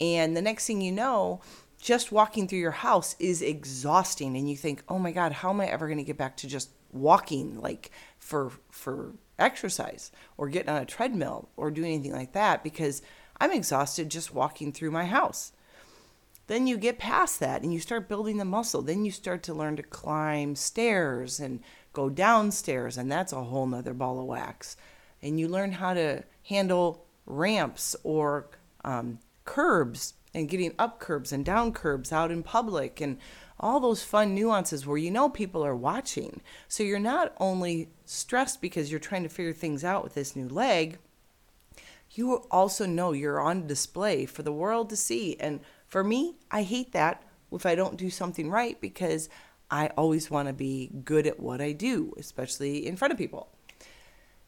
And 0.00 0.36
the 0.36 0.42
next 0.42 0.66
thing 0.66 0.82
you 0.82 0.92
know, 0.92 1.40
just 1.80 2.12
walking 2.12 2.46
through 2.46 2.58
your 2.58 2.70
house 2.70 3.16
is 3.18 3.40
exhausting 3.40 4.36
and 4.36 4.48
you 4.48 4.56
think, 4.56 4.84
"Oh 4.88 4.98
my 4.98 5.12
god, 5.12 5.32
how 5.32 5.50
am 5.50 5.60
I 5.60 5.66
ever 5.66 5.86
going 5.86 5.98
to 5.98 6.04
get 6.04 6.18
back 6.18 6.36
to 6.38 6.46
just 6.46 6.70
walking 6.92 7.60
like 7.60 7.90
for 8.18 8.52
for 8.70 9.12
exercise 9.38 10.12
or 10.36 10.48
getting 10.48 10.68
on 10.68 10.82
a 10.82 10.86
treadmill 10.86 11.48
or 11.56 11.70
doing 11.70 11.94
anything 11.94 12.12
like 12.12 12.32
that 12.32 12.62
because 12.62 13.02
I'm 13.40 13.52
exhausted 13.52 14.10
just 14.10 14.34
walking 14.34 14.72
through 14.72 14.90
my 14.92 15.06
house. 15.06 15.52
Then 16.46 16.66
you 16.66 16.76
get 16.76 16.98
past 16.98 17.40
that 17.40 17.62
and 17.62 17.72
you 17.72 17.80
start 17.80 18.08
building 18.08 18.36
the 18.36 18.44
muscle. 18.44 18.82
Then 18.82 19.04
you 19.04 19.10
start 19.10 19.42
to 19.44 19.54
learn 19.54 19.76
to 19.76 19.82
climb 19.82 20.54
stairs 20.54 21.40
and 21.40 21.60
go 21.92 22.08
downstairs, 22.08 22.96
and 22.96 23.10
that's 23.10 23.32
a 23.32 23.42
whole 23.42 23.66
nother 23.66 23.94
ball 23.94 24.20
of 24.20 24.26
wax. 24.26 24.76
And 25.22 25.38
you 25.38 25.48
learn 25.48 25.72
how 25.72 25.94
to 25.94 26.24
handle 26.44 27.04
ramps 27.26 27.94
or 28.02 28.48
um, 28.84 29.18
curbs 29.44 30.14
and 30.34 30.48
getting 30.48 30.74
up 30.78 30.98
curbs 30.98 31.32
and 31.32 31.44
down 31.44 31.72
curbs 31.72 32.12
out 32.12 32.30
in 32.30 32.42
public 32.42 33.00
and 33.00 33.18
all 33.62 33.78
those 33.78 34.02
fun 34.02 34.34
nuances 34.34 34.86
where 34.86 34.98
you 34.98 35.10
know 35.10 35.28
people 35.28 35.64
are 35.64 35.76
watching. 35.76 36.40
So 36.68 36.82
you're 36.82 36.98
not 36.98 37.34
only 37.38 37.90
stressed 38.04 38.60
because 38.60 38.90
you're 38.90 39.00
trying 39.00 39.22
to 39.22 39.28
figure 39.28 39.52
things 39.52 39.84
out 39.84 40.02
with 40.02 40.14
this 40.14 40.34
new 40.34 40.48
leg, 40.48 40.98
you 42.10 42.44
also 42.50 42.84
know 42.84 43.12
you're 43.12 43.40
on 43.40 43.66
display 43.66 44.26
for 44.26 44.42
the 44.42 44.52
world 44.52 44.90
to 44.90 44.96
see. 44.96 45.36
And 45.38 45.60
for 45.86 46.02
me, 46.02 46.36
I 46.50 46.62
hate 46.62 46.92
that 46.92 47.22
if 47.52 47.64
I 47.64 47.74
don't 47.74 47.96
do 47.96 48.10
something 48.10 48.50
right 48.50 48.80
because 48.80 49.28
I 49.70 49.88
always 49.96 50.30
want 50.30 50.48
to 50.48 50.54
be 50.54 50.90
good 51.04 51.26
at 51.26 51.40
what 51.40 51.60
I 51.60 51.72
do, 51.72 52.12
especially 52.18 52.86
in 52.86 52.96
front 52.96 53.12
of 53.12 53.18
people. 53.18 53.48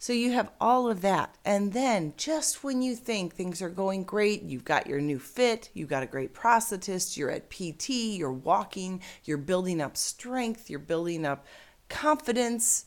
So 0.04 0.12
you 0.12 0.32
have 0.32 0.50
all 0.60 0.90
of 0.90 1.00
that. 1.00 1.34
And 1.46 1.72
then 1.72 2.12
just 2.18 2.62
when 2.62 2.82
you 2.82 2.94
think 2.94 3.34
things 3.34 3.62
are 3.62 3.70
going 3.70 4.04
great, 4.04 4.42
you've 4.42 4.66
got 4.66 4.86
your 4.86 5.00
new 5.00 5.18
fit, 5.18 5.70
you've 5.72 5.88
got 5.88 6.02
a 6.02 6.06
great 6.06 6.34
prosthetist, 6.34 7.16
you're 7.16 7.30
at 7.30 7.48
PT, 7.48 7.88
you're 7.88 8.30
walking, 8.30 9.00
you're 9.24 9.38
building 9.38 9.80
up 9.80 9.96
strength, 9.96 10.68
you're 10.68 10.78
building 10.78 11.24
up 11.24 11.46
confidence. 11.88 12.84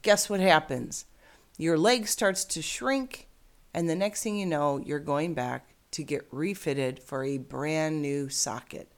Guess 0.00 0.30
what 0.30 0.40
happens? 0.40 1.04
Your 1.58 1.76
leg 1.76 2.08
starts 2.08 2.46
to 2.46 2.62
shrink, 2.62 3.28
and 3.74 3.86
the 3.86 3.94
next 3.94 4.22
thing 4.22 4.38
you 4.38 4.46
know, 4.46 4.78
you're 4.78 5.00
going 5.00 5.34
back 5.34 5.74
to 5.90 6.02
get 6.02 6.26
refitted 6.30 6.98
for 6.98 7.24
a 7.24 7.36
brand 7.36 8.00
new 8.00 8.30
socket. 8.30 8.90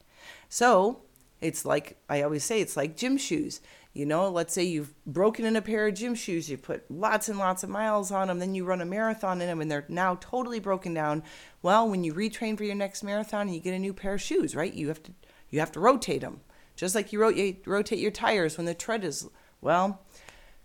So 0.48 1.02
it's 1.40 1.64
like 1.64 1.98
I 2.08 2.22
always 2.22 2.44
say, 2.44 2.60
it's 2.60 2.76
like 2.76 2.96
gym 2.96 3.16
shoes. 3.16 3.60
You 3.96 4.04
know, 4.04 4.28
let's 4.28 4.52
say 4.52 4.62
you've 4.62 4.92
broken 5.06 5.46
in 5.46 5.56
a 5.56 5.62
pair 5.62 5.86
of 5.86 5.94
gym 5.94 6.14
shoes, 6.14 6.50
you 6.50 6.58
put 6.58 6.90
lots 6.90 7.30
and 7.30 7.38
lots 7.38 7.62
of 7.62 7.70
miles 7.70 8.10
on 8.10 8.28
them, 8.28 8.40
then 8.40 8.54
you 8.54 8.66
run 8.66 8.82
a 8.82 8.84
marathon 8.84 9.40
in 9.40 9.46
them 9.46 9.62
and 9.62 9.70
they're 9.70 9.86
now 9.88 10.18
totally 10.20 10.60
broken 10.60 10.92
down. 10.92 11.22
Well, 11.62 11.88
when 11.88 12.04
you 12.04 12.12
retrain 12.12 12.58
for 12.58 12.64
your 12.64 12.74
next 12.74 13.02
marathon 13.02 13.46
and 13.46 13.54
you 13.54 13.60
get 13.62 13.72
a 13.72 13.78
new 13.78 13.94
pair 13.94 14.12
of 14.12 14.20
shoes, 14.20 14.54
right? 14.54 14.74
You 14.74 14.88
have 14.88 15.02
to 15.04 15.12
you 15.48 15.60
have 15.60 15.72
to 15.72 15.80
rotate 15.80 16.20
them. 16.20 16.42
Just 16.74 16.94
like 16.94 17.10
you 17.10 17.22
rotate 17.64 17.98
your 17.98 18.10
tires 18.10 18.58
when 18.58 18.66
the 18.66 18.74
tread 18.74 19.02
is 19.02 19.30
well, 19.62 20.02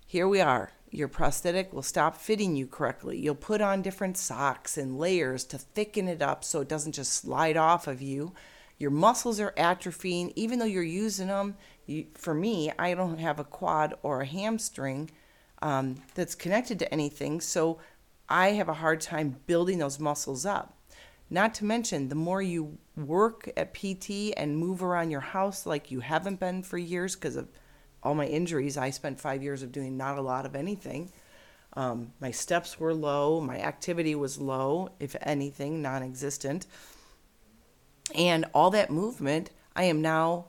here 0.05 0.27
we 0.27 0.41
are. 0.41 0.73
Your 0.89 1.07
prosthetic 1.07 1.71
will 1.71 1.83
stop 1.83 2.17
fitting 2.17 2.57
you 2.57 2.67
correctly. 2.67 3.17
You'll 3.17 3.35
put 3.35 3.61
on 3.61 3.81
different 3.81 4.17
socks 4.17 4.77
and 4.77 4.99
layers 4.99 5.45
to 5.45 5.57
thicken 5.57 6.09
it 6.09 6.21
up 6.21 6.43
so 6.43 6.59
it 6.59 6.67
doesn't 6.67 6.95
just 6.95 7.13
slide 7.13 7.55
off 7.55 7.87
of 7.87 8.01
you. 8.01 8.33
Your 8.77 8.91
muscles 8.91 9.39
are 9.39 9.53
atrophying, 9.57 10.33
even 10.35 10.57
though 10.57 10.65
you're 10.65 10.81
using 10.81 11.27
them 11.27 11.55
for 12.13 12.33
me, 12.33 12.71
I 12.77 12.93
don't 12.93 13.19
have 13.19 13.39
a 13.39 13.43
quad 13.43 13.95
or 14.03 14.21
a 14.21 14.25
hamstring 14.25 15.11
um, 15.61 15.95
that's 16.15 16.35
connected 16.35 16.79
to 16.79 16.93
anything. 16.93 17.41
So 17.41 17.79
I 18.29 18.49
have 18.51 18.69
a 18.69 18.73
hard 18.73 19.01
time 19.01 19.37
building 19.45 19.79
those 19.79 19.99
muscles 19.99 20.45
up. 20.45 20.77
Not 21.29 21.53
to 21.55 21.65
mention, 21.65 22.09
the 22.09 22.15
more 22.15 22.41
you 22.41 22.77
work 22.97 23.49
at 23.55 23.73
PT 23.73 24.33
and 24.35 24.57
move 24.57 24.83
around 24.83 25.11
your 25.11 25.21
house 25.21 25.65
like 25.65 25.89
you 25.89 26.01
haven't 26.01 26.39
been 26.39 26.61
for 26.61 26.77
years 26.77 27.15
because 27.15 27.37
of 27.37 27.47
all 28.03 28.15
my 28.15 28.25
injuries, 28.25 28.77
I 28.77 28.89
spent 28.89 29.19
five 29.19 29.41
years 29.41 29.63
of 29.63 29.71
doing 29.71 29.95
not 29.95 30.17
a 30.17 30.21
lot 30.21 30.45
of 30.45 30.55
anything. 30.55 31.11
Um, 31.73 32.11
my 32.19 32.31
steps 32.31 32.79
were 32.79 32.93
low, 32.93 33.39
my 33.39 33.59
activity 33.59 34.13
was 34.13 34.41
low, 34.41 34.89
if 34.99 35.15
anything, 35.21 35.81
non 35.81 36.03
existent. 36.03 36.67
And 38.13 38.45
all 38.53 38.71
that 38.71 38.91
movement, 38.91 39.51
I 39.73 39.83
am 39.83 40.01
now 40.01 40.47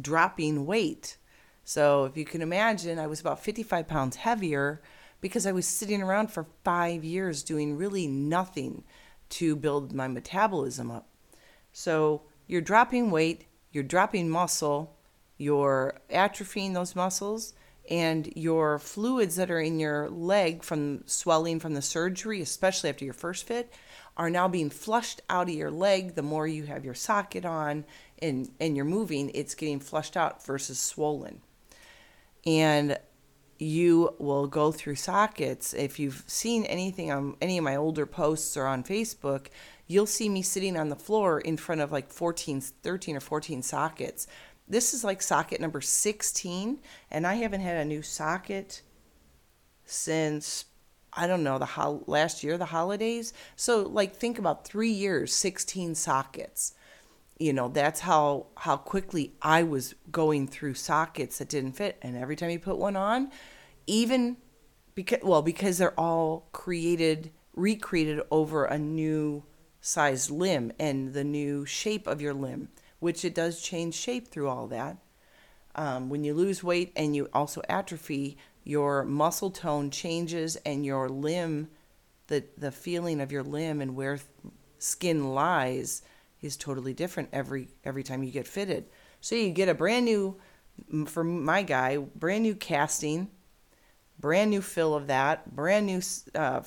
dropping 0.00 0.66
weight. 0.66 1.16
So 1.64 2.04
if 2.04 2.16
you 2.16 2.24
can 2.24 2.42
imagine, 2.42 2.98
I 2.98 3.06
was 3.06 3.20
about 3.20 3.42
55 3.42 3.86
pounds 3.86 4.16
heavier 4.16 4.82
because 5.20 5.46
I 5.46 5.52
was 5.52 5.66
sitting 5.66 6.02
around 6.02 6.32
for 6.32 6.46
five 6.64 7.04
years 7.04 7.42
doing 7.42 7.76
really 7.76 8.06
nothing 8.06 8.84
to 9.30 9.56
build 9.56 9.94
my 9.94 10.08
metabolism 10.08 10.90
up. 10.90 11.08
So 11.72 12.22
you're 12.46 12.60
dropping 12.60 13.10
weight, 13.10 13.46
you're 13.70 13.84
dropping 13.84 14.28
muscle, 14.28 14.96
you're 15.38 16.00
atrophying 16.10 16.74
those 16.74 16.94
muscles, 16.94 17.54
and 17.88 18.32
your 18.36 18.78
fluids 18.78 19.36
that 19.36 19.50
are 19.50 19.60
in 19.60 19.80
your 19.80 20.10
leg 20.10 20.62
from 20.62 21.02
swelling 21.06 21.60
from 21.60 21.74
the 21.74 21.82
surgery, 21.82 22.40
especially 22.40 22.90
after 22.90 23.04
your 23.04 23.14
first 23.14 23.46
fit, 23.46 23.72
are 24.16 24.30
now 24.30 24.48
being 24.48 24.70
flushed 24.70 25.20
out 25.30 25.48
of 25.48 25.54
your 25.54 25.70
leg. 25.70 26.14
The 26.14 26.22
more 26.22 26.46
you 26.46 26.64
have 26.64 26.84
your 26.84 26.94
socket 26.94 27.44
on 27.44 27.84
and, 28.20 28.50
and 28.60 28.76
you're 28.76 28.84
moving, 28.84 29.30
it's 29.34 29.54
getting 29.54 29.80
flushed 29.80 30.16
out 30.16 30.44
versus 30.44 30.78
swollen. 30.78 31.40
And 32.44 32.98
you 33.58 34.14
will 34.18 34.46
go 34.46 34.72
through 34.72 34.96
sockets. 34.96 35.72
If 35.72 35.98
you've 35.98 36.24
seen 36.26 36.64
anything 36.64 37.10
on 37.10 37.36
any 37.40 37.58
of 37.58 37.64
my 37.64 37.76
older 37.76 38.06
posts 38.06 38.56
or 38.56 38.66
on 38.66 38.82
Facebook, 38.82 39.46
you'll 39.86 40.06
see 40.06 40.28
me 40.28 40.42
sitting 40.42 40.76
on 40.76 40.88
the 40.88 40.96
floor 40.96 41.40
in 41.40 41.56
front 41.56 41.80
of 41.80 41.92
like 41.92 42.10
14, 42.10 42.60
13 42.60 43.16
or 43.16 43.20
14 43.20 43.62
sockets. 43.62 44.26
This 44.68 44.94
is 44.94 45.04
like 45.04 45.22
socket 45.22 45.60
number 45.60 45.80
16, 45.80 46.80
and 47.10 47.26
I 47.26 47.34
haven't 47.34 47.60
had 47.60 47.76
a 47.76 47.84
new 47.84 48.02
socket 48.02 48.82
since 49.84 50.64
I 51.14 51.26
don't 51.26 51.42
know 51.42 51.58
the 51.58 51.66
ho- 51.66 52.04
last 52.06 52.42
year, 52.42 52.56
the 52.56 52.66
holidays. 52.66 53.32
So 53.56 53.82
like 53.82 54.16
think 54.16 54.38
about 54.38 54.66
three 54.66 54.90
years, 54.90 55.34
16 55.34 55.94
sockets. 55.94 56.74
You 57.38 57.52
know 57.52 57.68
that's 57.68 58.00
how 58.00 58.46
how 58.56 58.76
quickly 58.76 59.32
i 59.42 59.64
was 59.64 59.96
going 60.12 60.46
through 60.46 60.74
sockets 60.74 61.38
that 61.38 61.48
didn't 61.48 61.72
fit. 61.72 61.98
And 62.02 62.16
every 62.16 62.36
time 62.36 62.50
you 62.50 62.58
put 62.58 62.78
one 62.78 62.94
on 62.94 63.30
even 63.86 64.36
because 64.94 65.18
well 65.22 65.42
because 65.42 65.78
they're 65.78 65.98
all 65.98 66.46
created 66.52 67.32
recreated 67.54 68.20
over 68.30 68.64
a 68.64 68.78
new 68.78 69.42
size 69.80 70.30
limb 70.30 70.72
and 70.78 71.14
the 71.14 71.24
new 71.24 71.66
shape 71.66 72.06
of 72.06 72.20
your 72.20 72.32
limb 72.34 72.68
which 73.02 73.24
it 73.24 73.34
does 73.34 73.60
change 73.60 73.94
shape 73.94 74.28
through 74.28 74.48
all 74.48 74.68
that. 74.68 74.96
Um, 75.74 76.08
when 76.08 76.22
you 76.22 76.34
lose 76.34 76.62
weight 76.62 76.92
and 76.94 77.16
you 77.16 77.28
also 77.32 77.60
atrophy 77.68 78.38
your 78.64 79.04
muscle 79.04 79.50
tone 79.50 79.90
changes 79.90 80.56
and 80.64 80.84
your 80.84 81.08
limb 81.08 81.68
the 82.28 82.44
the 82.56 82.70
feeling 82.72 83.20
of 83.20 83.32
your 83.32 83.42
limb 83.42 83.80
and 83.80 83.94
where 83.94 84.18
skin 84.78 85.34
lies 85.34 86.02
is 86.40 86.56
totally 86.56 86.92
different 86.92 87.28
every 87.32 87.68
every 87.84 88.02
time 88.02 88.22
you 88.22 88.30
get 88.30 88.46
fitted. 88.46 88.86
So 89.20 89.34
you 89.34 89.50
get 89.50 89.68
a 89.68 89.74
brand 89.74 90.04
new 90.04 90.40
for 91.06 91.22
my 91.22 91.62
guy, 91.62 91.98
brand 91.98 92.42
new 92.42 92.54
casting, 92.54 93.30
brand 94.18 94.50
new 94.50 94.62
fill 94.62 94.94
of 94.94 95.06
that, 95.06 95.54
brand 95.54 95.86
new 95.86 96.00
uh, 96.34 96.62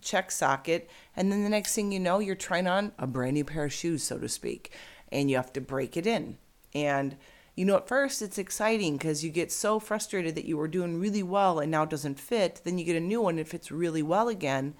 check 0.00 0.30
socket, 0.30 0.90
and 1.16 1.32
then 1.32 1.44
the 1.44 1.48
next 1.48 1.74
thing 1.74 1.92
you 1.92 2.00
know, 2.00 2.18
you're 2.18 2.34
trying 2.34 2.66
on 2.66 2.92
a 2.98 3.06
brand 3.06 3.34
new 3.34 3.44
pair 3.44 3.64
of 3.64 3.72
shoes, 3.72 4.02
so 4.02 4.18
to 4.18 4.28
speak, 4.28 4.72
and 5.10 5.30
you 5.30 5.36
have 5.36 5.52
to 5.54 5.60
break 5.60 5.96
it 5.96 6.06
in. 6.06 6.36
And 6.74 7.16
you 7.54 7.64
know, 7.64 7.76
at 7.76 7.88
first 7.88 8.20
it's 8.20 8.38
exciting 8.38 8.96
because 8.96 9.22
you 9.22 9.30
get 9.30 9.52
so 9.52 9.78
frustrated 9.78 10.34
that 10.34 10.44
you 10.44 10.56
were 10.56 10.68
doing 10.68 10.98
really 10.98 11.22
well 11.22 11.60
and 11.60 11.70
now 11.70 11.84
it 11.84 11.90
doesn't 11.90 12.18
fit. 12.18 12.60
Then 12.64 12.78
you 12.78 12.84
get 12.84 12.96
a 12.96 13.00
new 13.00 13.20
one, 13.20 13.38
it 13.38 13.48
fits 13.48 13.70
really 13.70 14.02
well 14.02 14.28
again. 14.28 14.74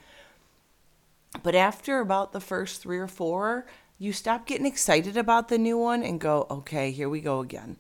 But 1.43 1.55
after 1.55 2.01
about 2.01 2.33
the 2.33 2.41
first 2.41 2.83
three 2.83 2.99
or 2.99 3.09
four, 3.09 3.67
you 3.99 4.13
stop 4.13 4.47
getting 4.47 4.67
excited 4.67 5.17
about 5.17 5.49
the 5.49 5.59
new 5.59 5.79
one 5.79 6.03
and 6.03 6.21
go, 6.21 6.47
okay, 6.51 6.91
here 6.91 7.09
we 7.09 7.21
go 7.21 7.41
again. 7.41 7.77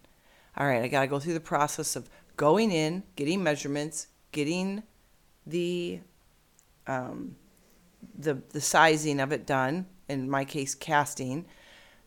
All 0.56 0.66
right, 0.66 0.82
I 0.82 0.88
got 0.88 1.02
to 1.02 1.06
go 1.08 1.18
through 1.18 1.34
the 1.34 1.40
process 1.40 1.96
of 1.96 2.08
going 2.36 2.70
in, 2.70 3.02
getting 3.16 3.42
measurements, 3.42 4.06
getting 4.30 4.84
the 5.46 6.00
um, 6.86 7.36
the 8.16 8.42
the 8.50 8.60
sizing 8.60 9.20
of 9.20 9.32
it 9.32 9.46
done. 9.46 9.86
In 10.08 10.30
my 10.30 10.44
case, 10.44 10.74
casting. 10.74 11.46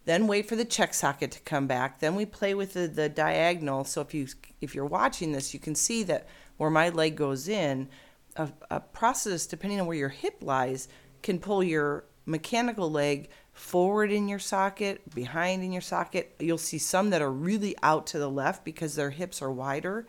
Then 0.08 0.26
wait 0.26 0.48
for 0.48 0.56
the 0.56 0.64
check 0.64 0.94
socket 0.94 1.32
to 1.32 1.42
come 1.42 1.68
back. 1.68 2.00
Then 2.00 2.16
we 2.16 2.26
play 2.26 2.54
with 2.54 2.72
the, 2.72 2.88
the 2.88 3.10
diagonal. 3.10 3.84
So 3.84 4.00
if 4.00 4.14
you 4.14 4.28
if 4.62 4.74
you're 4.74 4.86
watching 4.86 5.34
this, 5.34 5.54
you 5.54 5.60
can 5.60 5.76
see 5.76 6.02
that 6.04 6.28
where 6.56 6.70
my 6.70 6.88
leg 6.88 7.18
goes 7.18 7.50
in, 7.50 7.90
a, 8.38 8.48
a 8.72 8.80
process 8.80 9.46
depending 9.46 9.82
on 9.82 9.86
where 9.86 9.98
your 9.98 10.08
hip 10.08 10.38
lies 10.40 10.88
can 11.24 11.40
pull 11.40 11.62
your 11.62 12.06
mechanical 12.26 12.90
leg 12.90 13.28
forward 13.52 14.10
in 14.10 14.30
your 14.30 14.40
socket, 14.40 15.14
behind 15.14 15.62
in 15.62 15.74
your 15.74 15.82
socket. 15.82 16.36
You'll 16.40 16.58
see 16.58 16.78
some 16.78 17.10
that 17.10 17.22
are 17.22 17.30
really 17.30 17.76
out 17.84 18.08
to 18.08 18.18
the 18.18 18.30
left 18.30 18.64
because 18.64 18.96
their 18.96 19.10
hips 19.10 19.42
are 19.42 19.52
wider. 19.52 20.08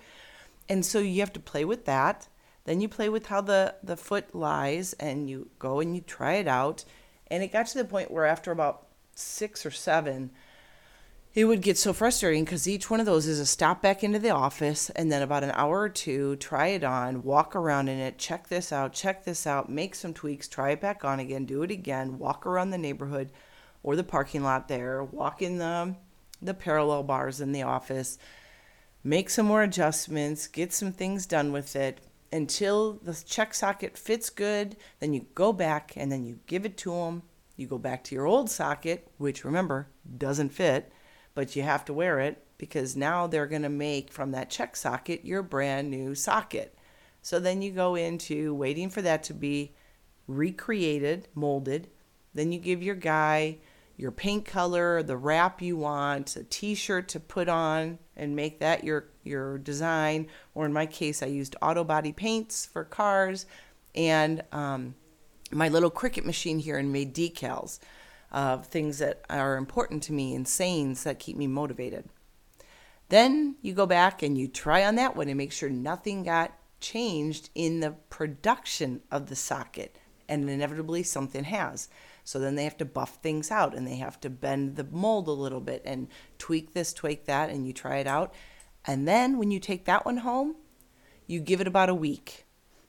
And 0.68 0.86
so 0.86 1.00
you 1.00 1.18
have 1.18 1.32
to 1.32 1.40
play 1.40 1.64
with 1.64 1.86
that. 1.86 2.28
Then 2.66 2.80
you 2.80 2.88
play 2.88 3.08
with 3.08 3.26
how 3.26 3.40
the, 3.40 3.74
the 3.82 3.96
foot 3.96 4.32
lies 4.32 4.92
and 4.92 5.28
you 5.28 5.50
go 5.58 5.80
and 5.80 5.96
you 5.96 6.02
try 6.02 6.34
it 6.34 6.46
out. 6.46 6.84
And 7.26 7.42
it 7.42 7.52
got 7.52 7.66
to 7.66 7.78
the 7.78 7.84
point 7.84 8.12
where 8.12 8.26
after 8.26 8.52
about 8.52 8.87
six 9.18 9.64
or 9.66 9.70
seven, 9.70 10.30
it 11.34 11.44
would 11.44 11.60
get 11.60 11.78
so 11.78 11.92
frustrating 11.92 12.44
because 12.44 12.66
each 12.66 12.90
one 12.90 13.00
of 13.00 13.06
those 13.06 13.26
is 13.26 13.38
a 13.38 13.46
stop 13.46 13.82
back 13.82 14.02
into 14.02 14.18
the 14.18 14.30
office 14.30 14.90
and 14.90 15.12
then 15.12 15.22
about 15.22 15.44
an 15.44 15.52
hour 15.52 15.82
or 15.82 15.88
two, 15.88 16.36
try 16.36 16.68
it 16.68 16.82
on, 16.82 17.22
walk 17.22 17.54
around 17.54 17.88
in 17.88 17.98
it, 17.98 18.18
check 18.18 18.48
this 18.48 18.72
out, 18.72 18.92
check 18.92 19.24
this 19.24 19.46
out, 19.46 19.70
make 19.70 19.94
some 19.94 20.14
tweaks, 20.14 20.48
try 20.48 20.70
it 20.70 20.80
back 20.80 21.04
on 21.04 21.20
again, 21.20 21.44
do 21.44 21.62
it 21.62 21.70
again, 21.70 22.18
walk 22.18 22.46
around 22.46 22.70
the 22.70 22.78
neighborhood 22.78 23.30
or 23.82 23.94
the 23.94 24.04
parking 24.04 24.42
lot 24.42 24.68
there, 24.68 25.04
walk 25.04 25.42
in 25.42 25.58
the 25.58 25.94
the 26.40 26.54
parallel 26.54 27.02
bars 27.02 27.40
in 27.40 27.52
the 27.52 27.62
office, 27.62 28.16
make 29.02 29.28
some 29.28 29.46
more 29.46 29.62
adjustments, 29.62 30.46
get 30.46 30.72
some 30.72 30.92
things 30.92 31.26
done 31.26 31.52
with 31.52 31.74
it 31.74 32.00
until 32.32 32.94
the 33.02 33.14
check 33.26 33.54
socket 33.54 33.96
fits 33.96 34.30
good, 34.30 34.76
then 35.00 35.14
you 35.14 35.26
go 35.34 35.52
back 35.52 35.94
and 35.96 36.12
then 36.12 36.24
you 36.24 36.38
give 36.46 36.64
it 36.64 36.76
to 36.78 36.90
them. 36.90 37.22
You 37.58 37.66
go 37.66 37.76
back 37.76 38.02
to 38.04 38.14
your 38.14 38.26
old 38.26 38.48
socket, 38.48 39.10
which 39.18 39.44
remember 39.44 39.88
doesn't 40.16 40.54
fit 40.54 40.90
but 41.38 41.54
you 41.54 41.62
have 41.62 41.84
to 41.84 41.92
wear 41.92 42.18
it 42.18 42.44
because 42.58 42.96
now 42.96 43.28
they're 43.28 43.46
going 43.46 43.62
to 43.62 43.68
make 43.68 44.10
from 44.10 44.32
that 44.32 44.50
check 44.50 44.74
socket 44.74 45.24
your 45.24 45.40
brand 45.40 45.88
new 45.88 46.12
socket. 46.12 46.76
So 47.22 47.38
then 47.38 47.62
you 47.62 47.70
go 47.70 47.94
into 47.94 48.52
waiting 48.56 48.90
for 48.90 49.02
that 49.02 49.22
to 49.22 49.34
be 49.34 49.72
recreated, 50.26 51.28
molded. 51.36 51.90
Then 52.34 52.50
you 52.50 52.58
give 52.58 52.82
your 52.82 52.96
guy 52.96 53.58
your 53.96 54.10
paint 54.10 54.46
color, 54.46 55.00
the 55.00 55.16
wrap 55.16 55.62
you 55.62 55.76
want, 55.76 56.34
a 56.34 56.42
t-shirt 56.42 57.06
to 57.10 57.20
put 57.20 57.48
on 57.48 58.00
and 58.16 58.34
make 58.34 58.58
that 58.58 58.82
your 58.82 59.04
your 59.22 59.58
design. 59.58 60.26
Or 60.56 60.66
in 60.66 60.72
my 60.72 60.86
case, 60.86 61.22
I 61.22 61.26
used 61.26 61.54
auto 61.62 61.84
body 61.84 62.12
paints 62.12 62.66
for 62.66 62.82
cars 62.82 63.46
and 63.94 64.42
um, 64.50 64.96
my 65.50 65.68
little 65.68 65.90
Cricut 65.90 66.24
machine 66.24 66.58
here 66.58 66.78
and 66.78 66.92
made 66.92 67.14
decals 67.14 67.78
of 68.30 68.66
things 68.66 68.98
that 68.98 69.24
are 69.30 69.56
important 69.56 70.02
to 70.04 70.12
me 70.12 70.34
and 70.34 70.46
sayings 70.46 71.04
that 71.04 71.18
keep 71.18 71.36
me 71.36 71.46
motivated. 71.46 72.08
Then 73.08 73.56
you 73.62 73.72
go 73.72 73.86
back 73.86 74.22
and 74.22 74.36
you 74.36 74.48
try 74.48 74.84
on 74.84 74.96
that 74.96 75.16
one 75.16 75.28
and 75.28 75.38
make 75.38 75.52
sure 75.52 75.70
nothing 75.70 76.24
got 76.24 76.52
changed 76.80 77.50
in 77.54 77.80
the 77.80 77.92
production 78.10 79.00
of 79.10 79.26
the 79.26 79.36
socket. 79.36 79.96
And 80.28 80.48
inevitably 80.50 81.04
something 81.04 81.44
has. 81.44 81.88
So 82.22 82.38
then 82.38 82.54
they 82.54 82.64
have 82.64 82.76
to 82.76 82.84
buff 82.84 83.14
things 83.22 83.50
out 83.50 83.74
and 83.74 83.86
they 83.86 83.96
have 83.96 84.20
to 84.20 84.28
bend 84.28 84.76
the 84.76 84.84
mold 84.84 85.26
a 85.26 85.32
little 85.32 85.62
bit 85.62 85.80
and 85.86 86.08
tweak 86.36 86.74
this, 86.74 86.92
tweak 86.92 87.24
that, 87.24 87.48
and 87.48 87.66
you 87.66 87.72
try 87.72 87.96
it 87.96 88.06
out. 88.06 88.34
And 88.84 89.08
then 89.08 89.38
when 89.38 89.50
you 89.50 89.58
take 89.58 89.86
that 89.86 90.04
one 90.04 90.18
home, 90.18 90.56
you 91.26 91.40
give 91.40 91.62
it 91.62 91.66
about 91.66 91.88
a 91.88 91.94
week. 91.94 92.44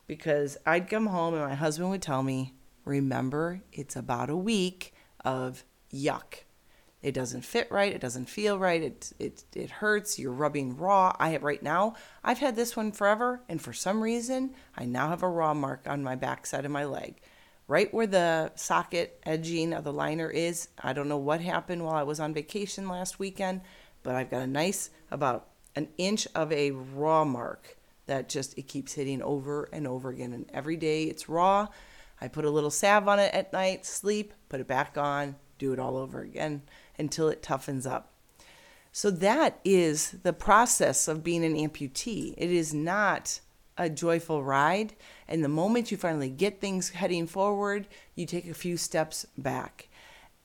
Because 0.09 0.57
I'd 0.65 0.89
come 0.89 1.05
home 1.05 1.35
and 1.35 1.43
my 1.43 1.53
husband 1.53 1.91
would 1.91 2.01
tell 2.01 2.23
me, 2.23 2.55
remember, 2.83 3.61
it's 3.71 3.95
about 3.95 4.31
a 4.31 4.35
week 4.35 4.91
of 5.23 5.63
yuck. 5.93 6.45
It 7.03 7.13
doesn't 7.13 7.45
fit 7.45 7.71
right. 7.71 7.93
It 7.93 8.01
doesn't 8.01 8.27
feel 8.27 8.57
right. 8.57 8.81
It, 8.81 9.13
it, 9.19 9.43
it 9.53 9.69
hurts. 9.69 10.17
You're 10.17 10.31
rubbing 10.31 10.75
raw. 10.75 11.15
I 11.19 11.29
have 11.29 11.43
right 11.43 11.61
now, 11.61 11.93
I've 12.23 12.39
had 12.39 12.55
this 12.55 12.75
one 12.75 12.91
forever. 12.91 13.43
And 13.47 13.61
for 13.61 13.71
some 13.71 14.01
reason, 14.01 14.55
I 14.75 14.85
now 14.85 15.09
have 15.09 15.21
a 15.21 15.29
raw 15.29 15.53
mark 15.53 15.85
on 15.87 16.01
my 16.01 16.15
backside 16.15 16.65
of 16.65 16.71
my 16.71 16.85
leg. 16.85 17.21
Right 17.67 17.93
where 17.93 18.07
the 18.07 18.51
socket 18.55 19.21
edging 19.27 19.73
of 19.73 19.83
the 19.83 19.93
liner 19.93 20.31
is. 20.31 20.69
I 20.81 20.93
don't 20.93 21.07
know 21.07 21.17
what 21.17 21.41
happened 21.41 21.85
while 21.85 21.93
I 21.93 22.01
was 22.01 22.19
on 22.19 22.33
vacation 22.33 22.89
last 22.89 23.19
weekend, 23.19 23.61
but 24.01 24.15
I've 24.15 24.31
got 24.31 24.41
a 24.41 24.47
nice, 24.47 24.89
about 25.11 25.49
an 25.75 25.89
inch 25.99 26.27
of 26.33 26.51
a 26.51 26.71
raw 26.71 27.23
mark 27.23 27.77
that 28.09 28.27
just 28.27 28.57
it 28.57 28.67
keeps 28.67 28.93
hitting 28.93 29.21
over 29.21 29.69
and 29.71 29.87
over 29.87 30.09
again. 30.09 30.33
And 30.33 30.49
every 30.53 30.75
day 30.75 31.03
it's 31.03 31.29
raw. 31.29 31.67
I 32.19 32.27
put 32.27 32.43
a 32.43 32.49
little 32.49 32.71
salve 32.71 33.07
on 33.07 33.19
it 33.19 33.33
at 33.33 33.53
night, 33.53 33.85
sleep, 33.85 34.33
put 34.49 34.59
it 34.59 34.67
back 34.67 34.97
on, 34.97 35.35
do 35.57 35.71
it 35.73 35.79
all 35.79 35.95
over 35.95 36.21
again 36.21 36.63
until 36.97 37.29
it 37.29 37.41
toughens 37.41 37.89
up. 37.89 38.11
So 38.91 39.11
that 39.11 39.59
is 39.63 40.15
the 40.23 40.33
process 40.33 41.07
of 41.07 41.23
being 41.23 41.45
an 41.45 41.53
amputee. 41.55 42.33
It 42.35 42.49
is 42.49 42.73
not 42.73 43.39
a 43.77 43.89
joyful 43.89 44.43
ride. 44.43 44.93
And 45.27 45.43
the 45.43 45.47
moment 45.47 45.91
you 45.91 45.97
finally 45.97 46.29
get 46.29 46.59
things 46.59 46.89
heading 46.89 47.27
forward, 47.27 47.87
you 48.15 48.25
take 48.25 48.47
a 48.47 48.53
few 48.53 48.75
steps 48.75 49.25
back. 49.37 49.87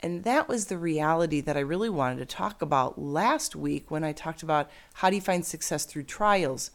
And 0.01 0.23
that 0.25 0.49
was 0.49 0.67
the 0.67 0.77
reality 0.77 1.41
that 1.41 1.57
I 1.57 1.61
really 1.61 1.89
wanted 1.89 2.19
to 2.19 2.27
talk 2.27 2.61
about 2.61 3.01
last 3.01 3.57
week 3.57 3.91
when 3.91 4.05
I 4.05 4.13
talked 4.13 4.43
about 4.43 4.71
how 4.93 5.09
do 5.09 5.17
you 5.17 5.23
find 5.23 5.45
success 5.45 5.87
through 5.87 6.03
trials. 6.05 6.71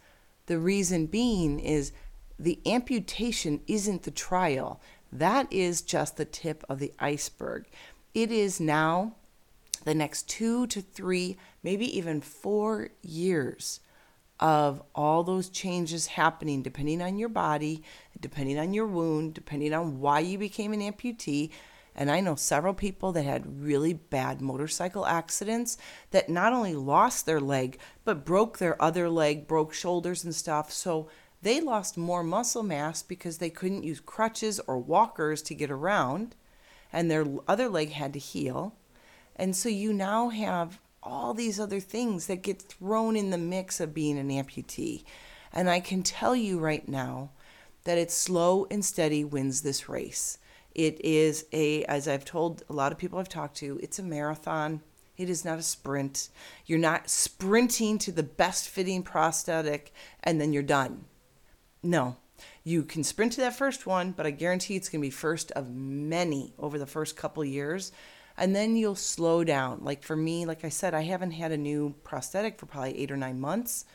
The 0.49 0.57
reason 0.57 1.05
being 1.05 1.59
is 1.59 1.91
the 2.39 2.59
amputation 2.65 3.61
isn't 3.67 4.01
the 4.01 4.09
trial, 4.09 4.81
that 5.11 5.45
is 5.53 5.83
just 5.83 6.17
the 6.17 6.25
tip 6.25 6.63
of 6.67 6.79
the 6.79 6.91
iceberg. 6.97 7.67
It 8.15 8.31
is 8.31 8.59
now 8.59 9.13
the 9.83 9.93
next 9.93 10.27
two 10.27 10.65
to 10.65 10.81
three, 10.81 11.37
maybe 11.61 11.85
even 11.95 12.19
four 12.19 12.89
years 13.03 13.79
of 14.39 14.81
all 14.95 15.23
those 15.23 15.49
changes 15.49 16.07
happening 16.07 16.63
depending 16.63 17.03
on 17.03 17.19
your 17.19 17.29
body, 17.29 17.83
depending 18.19 18.57
on 18.57 18.73
your 18.73 18.87
wound, 18.87 19.35
depending 19.35 19.71
on 19.71 19.99
why 19.99 20.19
you 20.19 20.39
became 20.39 20.73
an 20.73 20.81
amputee. 20.81 21.51
And 21.99 22.09
I 22.09 22.21
know 22.21 22.35
several 22.35 22.73
people 22.73 23.11
that 23.11 23.25
had 23.25 23.61
really 23.61 23.91
bad 23.91 24.39
motorcycle 24.39 25.05
accidents 25.05 25.77
that 26.11 26.29
not 26.29 26.53
only 26.53 26.73
lost 26.73 27.25
their 27.25 27.41
leg, 27.41 27.77
but 28.05 28.23
broke 28.23 28.57
their 28.57 28.81
other 28.81 29.09
leg, 29.09 29.47
broke 29.47 29.73
shoulders 29.73 30.23
and 30.23 30.33
stuff. 30.33 30.71
So 30.71 31.09
they 31.41 31.59
lost 31.59 31.97
more 31.97 32.23
muscle 32.23 32.63
mass 32.63 33.03
because 33.03 33.39
they 33.39 33.49
couldn't 33.49 33.83
use 33.83 33.99
crutches 33.99 34.61
or 34.61 34.79
walkers 34.79 35.41
to 35.41 35.53
get 35.53 35.69
around, 35.69 36.37
and 36.93 37.11
their 37.11 37.25
other 37.49 37.67
leg 37.67 37.91
had 37.91 38.13
to 38.13 38.19
heal. 38.19 38.75
And 39.35 39.53
so 39.53 39.67
you 39.67 39.91
now 39.91 40.29
have 40.29 40.79
all 41.03 41.33
these 41.33 41.59
other 41.59 41.81
things 41.81 42.27
that 42.27 42.43
get 42.43 42.61
thrown 42.61 43.17
in 43.17 43.29
the 43.29 43.37
mix 43.37 43.81
of 43.81 43.93
being 43.93 44.17
an 44.17 44.29
amputee. 44.29 45.03
And 45.51 45.69
I 45.69 45.81
can 45.81 46.03
tell 46.03 46.33
you 46.33 46.59
right 46.59 46.87
now 46.87 47.31
that 47.83 47.97
it's 47.97 48.13
slow 48.13 48.67
and 48.71 48.85
steady 48.85 49.25
wins 49.25 49.63
this 49.63 49.89
race. 49.89 50.37
It 50.75 51.03
is 51.03 51.45
a, 51.51 51.83
as 51.85 52.07
I've 52.07 52.25
told 52.25 52.63
a 52.69 52.73
lot 52.73 52.91
of 52.91 52.97
people 52.97 53.19
I've 53.19 53.29
talked 53.29 53.57
to, 53.57 53.79
it's 53.81 53.99
a 53.99 54.03
marathon. 54.03 54.81
It 55.17 55.29
is 55.29 55.43
not 55.43 55.59
a 55.59 55.63
sprint. 55.63 56.29
You're 56.65 56.79
not 56.79 57.09
sprinting 57.09 57.97
to 57.99 58.11
the 58.11 58.23
best 58.23 58.69
fitting 58.69 59.03
prosthetic 59.03 59.93
and 60.23 60.39
then 60.39 60.53
you're 60.53 60.63
done. 60.63 61.05
No, 61.83 62.17
you 62.63 62.83
can 62.83 63.03
sprint 63.03 63.33
to 63.33 63.41
that 63.41 63.55
first 63.55 63.85
one, 63.85 64.11
but 64.11 64.25
I 64.25 64.31
guarantee 64.31 64.75
it's 64.75 64.89
going 64.89 65.01
to 65.01 65.07
be 65.07 65.11
first 65.11 65.51
of 65.51 65.69
many 65.69 66.53
over 66.57 66.77
the 66.77 66.85
first 66.85 67.17
couple 67.17 67.43
years 67.43 67.91
and 68.39 68.55
then 68.55 68.77
you'll 68.77 68.95
slow 68.95 69.43
down. 69.43 69.79
Like 69.83 70.01
for 70.01 70.15
me, 70.15 70.45
like 70.45 70.63
I 70.63 70.69
said, 70.69 70.93
I 70.93 71.01
haven't 71.01 71.31
had 71.31 71.51
a 71.51 71.57
new 71.57 71.93
prosthetic 72.03 72.57
for 72.57 72.65
probably 72.65 72.97
eight 72.97 73.11
or 73.11 73.17
nine 73.17 73.39
months. 73.39 73.85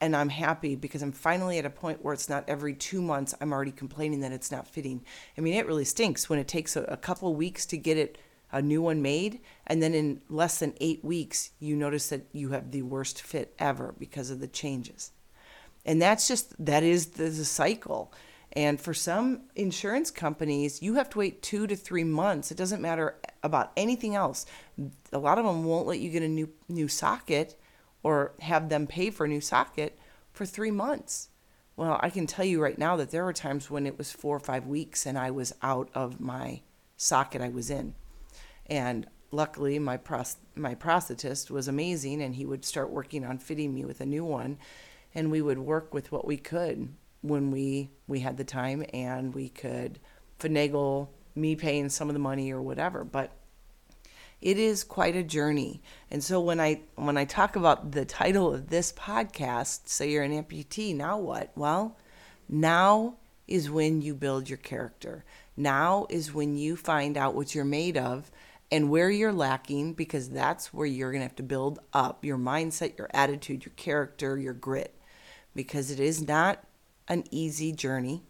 And 0.00 0.14
I'm 0.14 0.28
happy 0.28 0.76
because 0.76 1.02
I'm 1.02 1.12
finally 1.12 1.58
at 1.58 1.64
a 1.64 1.70
point 1.70 2.04
where 2.04 2.12
it's 2.12 2.28
not 2.28 2.44
every 2.48 2.74
two 2.74 3.00
months 3.00 3.34
I'm 3.40 3.52
already 3.52 3.72
complaining 3.72 4.20
that 4.20 4.32
it's 4.32 4.52
not 4.52 4.68
fitting. 4.68 5.02
I 5.38 5.40
mean, 5.40 5.54
it 5.54 5.66
really 5.66 5.84
stinks 5.84 6.28
when 6.28 6.38
it 6.38 6.48
takes 6.48 6.76
a, 6.76 6.82
a 6.82 6.96
couple 6.96 7.34
weeks 7.34 7.64
to 7.66 7.78
get 7.78 7.96
it 7.96 8.18
a 8.52 8.62
new 8.62 8.80
one 8.80 9.02
made, 9.02 9.40
and 9.66 9.82
then 9.82 9.92
in 9.92 10.20
less 10.28 10.60
than 10.60 10.74
eight 10.80 11.04
weeks 11.04 11.50
you 11.58 11.74
notice 11.74 12.08
that 12.08 12.26
you 12.32 12.50
have 12.50 12.70
the 12.70 12.82
worst 12.82 13.20
fit 13.20 13.54
ever 13.58 13.94
because 13.98 14.30
of 14.30 14.40
the 14.40 14.46
changes. 14.46 15.12
And 15.84 16.00
that's 16.00 16.28
just 16.28 16.54
that 16.64 16.82
is 16.82 17.06
the, 17.06 17.24
the 17.24 17.44
cycle. 17.44 18.12
And 18.52 18.80
for 18.80 18.94
some 18.94 19.42
insurance 19.54 20.10
companies, 20.10 20.80
you 20.80 20.94
have 20.94 21.10
to 21.10 21.18
wait 21.18 21.42
two 21.42 21.66
to 21.66 21.76
three 21.76 22.04
months. 22.04 22.50
It 22.50 22.56
doesn't 22.56 22.80
matter 22.80 23.16
about 23.42 23.72
anything 23.76 24.14
else. 24.14 24.46
A 25.12 25.18
lot 25.18 25.38
of 25.38 25.44
them 25.44 25.64
won't 25.64 25.86
let 25.86 25.98
you 25.98 26.10
get 26.10 26.22
a 26.22 26.28
new 26.28 26.48
new 26.68 26.88
socket 26.88 27.60
or 28.06 28.30
have 28.38 28.68
them 28.68 28.86
pay 28.86 29.10
for 29.10 29.26
a 29.26 29.28
new 29.28 29.40
socket 29.40 29.98
for 30.32 30.46
three 30.46 30.70
months. 30.70 31.28
Well, 31.74 31.98
I 32.00 32.08
can 32.08 32.28
tell 32.28 32.44
you 32.44 32.62
right 32.62 32.78
now 32.78 32.94
that 32.98 33.10
there 33.10 33.24
were 33.24 33.32
times 33.32 33.68
when 33.68 33.84
it 33.84 33.98
was 33.98 34.12
four 34.12 34.36
or 34.36 34.38
five 34.38 34.64
weeks 34.64 35.06
and 35.06 35.18
I 35.18 35.32
was 35.32 35.52
out 35.60 35.90
of 35.92 36.20
my 36.20 36.60
socket 36.96 37.42
I 37.42 37.48
was 37.48 37.68
in. 37.68 37.96
And 38.66 39.08
luckily, 39.32 39.80
my 39.80 39.96
pros- 39.96 40.36
my 40.54 40.76
prosthetist 40.76 41.50
was 41.50 41.66
amazing, 41.66 42.22
and 42.22 42.36
he 42.36 42.46
would 42.46 42.64
start 42.64 42.90
working 42.90 43.24
on 43.24 43.38
fitting 43.38 43.74
me 43.74 43.84
with 43.84 44.00
a 44.00 44.06
new 44.06 44.24
one, 44.24 44.58
and 45.12 45.32
we 45.32 45.42
would 45.42 45.58
work 45.58 45.92
with 45.92 46.12
what 46.12 46.28
we 46.28 46.36
could 46.36 46.88
when 47.22 47.50
we 47.50 47.90
we 48.06 48.20
had 48.20 48.36
the 48.36 48.44
time 48.44 48.84
and 48.92 49.34
we 49.34 49.48
could 49.48 49.98
finagle 50.38 51.08
me 51.34 51.56
paying 51.56 51.88
some 51.88 52.08
of 52.08 52.12
the 52.12 52.20
money 52.20 52.52
or 52.52 52.62
whatever 52.62 53.02
but 53.02 53.32
it 54.40 54.58
is 54.58 54.84
quite 54.84 55.16
a 55.16 55.22
journey. 55.22 55.82
And 56.10 56.22
so 56.22 56.40
when 56.40 56.60
i 56.60 56.82
when 56.94 57.16
i 57.16 57.24
talk 57.24 57.56
about 57.56 57.92
the 57.92 58.04
title 58.04 58.54
of 58.54 58.68
this 58.68 58.92
podcast 58.92 59.88
say 59.88 60.10
you're 60.10 60.22
an 60.22 60.32
amputee 60.32 60.94
now 60.94 61.18
what? 61.18 61.52
Well 61.56 61.96
now 62.48 63.16
is 63.48 63.70
when 63.70 64.02
you 64.02 64.14
build 64.14 64.48
your 64.48 64.58
character. 64.58 65.24
Now 65.56 66.06
is 66.10 66.34
when 66.34 66.56
you 66.56 66.76
find 66.76 67.16
out 67.16 67.34
what 67.34 67.54
you're 67.54 67.64
made 67.64 67.96
of 67.96 68.30
and 68.70 68.90
where 68.90 69.10
you're 69.10 69.32
lacking 69.32 69.94
because 69.94 70.28
that's 70.28 70.74
where 70.74 70.86
you're 70.86 71.12
going 71.12 71.20
to 71.20 71.28
have 71.28 71.36
to 71.36 71.42
build 71.42 71.78
up 71.92 72.24
your 72.24 72.38
mindset 72.38 72.98
your 72.98 73.08
attitude 73.14 73.64
your 73.64 73.72
character 73.76 74.38
your 74.38 74.54
grit. 74.54 74.94
Because 75.54 75.90
it 75.90 76.00
is 76.00 76.26
not 76.26 76.62
an 77.08 77.24
easy 77.30 77.72
journey. 77.72 78.22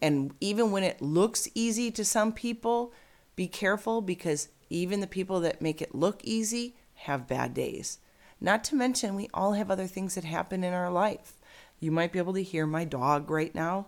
And 0.00 0.34
even 0.40 0.70
when 0.70 0.82
it 0.82 1.02
looks 1.02 1.48
easy 1.54 1.90
to 1.92 2.04
some 2.04 2.32
people, 2.32 2.92
be 3.36 3.46
careful 3.46 4.00
because 4.00 4.48
even 4.70 5.00
the 5.00 5.06
people 5.06 5.40
that 5.40 5.62
make 5.62 5.80
it 5.80 5.94
look 5.94 6.20
easy 6.24 6.76
have 6.94 7.28
bad 7.28 7.54
days. 7.54 7.98
Not 8.40 8.64
to 8.64 8.76
mention, 8.76 9.14
we 9.14 9.28
all 9.34 9.52
have 9.52 9.70
other 9.70 9.86
things 9.86 10.14
that 10.14 10.24
happen 10.24 10.62
in 10.62 10.72
our 10.72 10.90
life. 10.90 11.34
You 11.80 11.90
might 11.90 12.12
be 12.12 12.18
able 12.18 12.34
to 12.34 12.42
hear 12.42 12.66
my 12.66 12.84
dog 12.84 13.30
right 13.30 13.54
now. 13.54 13.86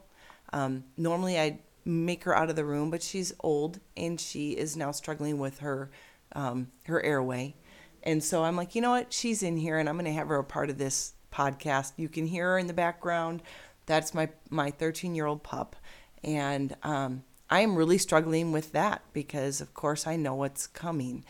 Um, 0.52 0.84
normally, 0.96 1.38
I'd 1.38 1.58
make 1.84 2.24
her 2.24 2.36
out 2.36 2.50
of 2.50 2.56
the 2.56 2.64
room, 2.64 2.90
but 2.90 3.02
she's 3.02 3.32
old 3.40 3.80
and 3.96 4.20
she 4.20 4.52
is 4.52 4.76
now 4.76 4.90
struggling 4.90 5.38
with 5.38 5.60
her 5.60 5.90
um, 6.32 6.68
her 6.86 7.02
airway. 7.02 7.56
And 8.02 8.22
so 8.22 8.44
I'm 8.44 8.56
like, 8.56 8.74
you 8.74 8.80
know 8.80 8.90
what? 8.90 9.12
She's 9.12 9.42
in 9.42 9.56
here, 9.56 9.78
and 9.78 9.88
I'm 9.88 9.96
going 9.96 10.04
to 10.06 10.12
have 10.12 10.28
her 10.28 10.38
a 10.38 10.44
part 10.44 10.70
of 10.70 10.78
this 10.78 11.14
podcast. 11.32 11.92
You 11.96 12.08
can 12.08 12.26
hear 12.26 12.52
her 12.52 12.58
in 12.58 12.66
the 12.66 12.72
background. 12.72 13.42
That's 13.86 14.14
my 14.14 14.28
my 14.48 14.70
13 14.70 15.14
year 15.14 15.26
old 15.26 15.42
pup, 15.42 15.76
and 16.22 16.74
um, 16.82 17.24
I 17.50 17.60
am 17.60 17.76
really 17.76 17.98
struggling 17.98 18.52
with 18.52 18.72
that 18.72 19.02
because, 19.12 19.60
of 19.60 19.74
course, 19.74 20.06
I 20.06 20.16
know 20.16 20.34
what's 20.34 20.66
coming, 20.66 21.24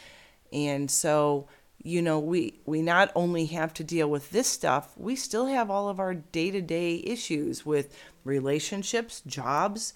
and 0.52 0.90
so 0.90 1.48
you 1.82 2.02
know 2.02 2.18
we 2.18 2.60
we 2.66 2.82
not 2.82 3.10
only 3.14 3.46
have 3.46 3.72
to 3.74 3.84
deal 3.84 4.08
with 4.08 4.30
this 4.30 4.46
stuff, 4.46 4.92
we 4.98 5.16
still 5.16 5.46
have 5.46 5.70
all 5.70 5.88
of 5.88 5.98
our 5.98 6.14
day 6.14 6.50
to 6.50 6.60
day 6.60 7.02
issues 7.04 7.64
with 7.64 7.96
relationships, 8.24 9.22
jobs, 9.26 9.94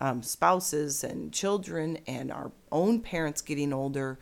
um, 0.00 0.22
spouses, 0.22 1.02
and 1.02 1.32
children, 1.32 1.98
and 2.06 2.30
our 2.30 2.52
own 2.70 3.00
parents 3.00 3.40
getting 3.40 3.72
older. 3.72 4.18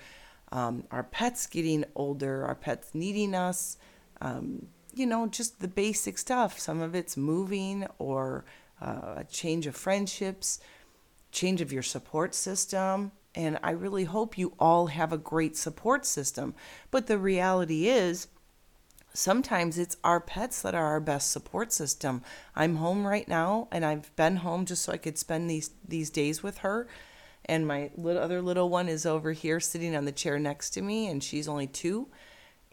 Um, 0.52 0.84
our 0.90 1.02
pets 1.02 1.46
getting 1.46 1.86
older, 1.94 2.44
our 2.44 2.54
pets 2.54 2.90
needing 2.92 3.34
us, 3.34 3.78
um, 4.20 4.66
you 4.94 5.06
know, 5.06 5.26
just 5.26 5.60
the 5.60 5.68
basic 5.68 6.18
stuff. 6.18 6.58
Some 6.58 6.82
of 6.82 6.94
it's 6.94 7.16
moving 7.16 7.86
or 7.98 8.44
uh, 8.80 9.14
a 9.16 9.24
change 9.24 9.66
of 9.66 9.74
friendships, 9.74 10.60
change 11.32 11.60
of 11.60 11.72
your 11.72 11.82
support 11.82 12.34
system. 12.34 13.12
And 13.34 13.58
I 13.62 13.70
really 13.70 14.04
hope 14.04 14.38
you 14.38 14.54
all 14.58 14.88
have 14.88 15.12
a 15.12 15.18
great 15.18 15.56
support 15.56 16.06
system. 16.06 16.54
But 16.90 17.06
the 17.06 17.18
reality 17.18 17.88
is, 17.88 18.28
sometimes 19.14 19.78
it's 19.78 19.96
our 20.04 20.20
pets 20.20 20.62
that 20.62 20.74
are 20.74 20.86
our 20.86 21.00
best 21.00 21.30
support 21.32 21.72
system. 21.72 22.22
I'm 22.54 22.76
home 22.76 23.06
right 23.06 23.26
now, 23.26 23.68
and 23.72 23.84
I've 23.84 24.14
been 24.16 24.36
home 24.36 24.66
just 24.66 24.82
so 24.82 24.92
I 24.92 24.98
could 24.98 25.18
spend 25.18 25.48
these 25.48 25.70
these 25.86 26.10
days 26.10 26.42
with 26.42 26.58
her. 26.58 26.86
And 27.46 27.66
my 27.66 27.90
little, 27.96 28.22
other 28.22 28.40
little 28.40 28.68
one 28.68 28.88
is 28.88 29.04
over 29.04 29.32
here 29.32 29.58
sitting 29.58 29.96
on 29.96 30.04
the 30.04 30.12
chair 30.12 30.38
next 30.38 30.70
to 30.70 30.82
me, 30.82 31.08
and 31.08 31.24
she's 31.24 31.48
only 31.48 31.66
two 31.66 32.08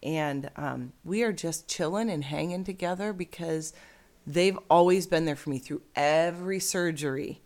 and 0.04 0.50
um, 0.56 0.93
we 1.04 1.24
are 1.24 1.34
just 1.34 1.67
chilling 1.67 2.10
and 2.10 2.24
hanging 2.24 2.63
together 2.63 3.13
because 3.13 3.74
they've 4.26 4.58
always 4.69 5.08
been 5.08 5.26
there 5.26 5.36
for 5.36 5.50
me 5.50 5.60
through 5.60 5.82
every 5.95 6.60
surgery. 6.60 7.41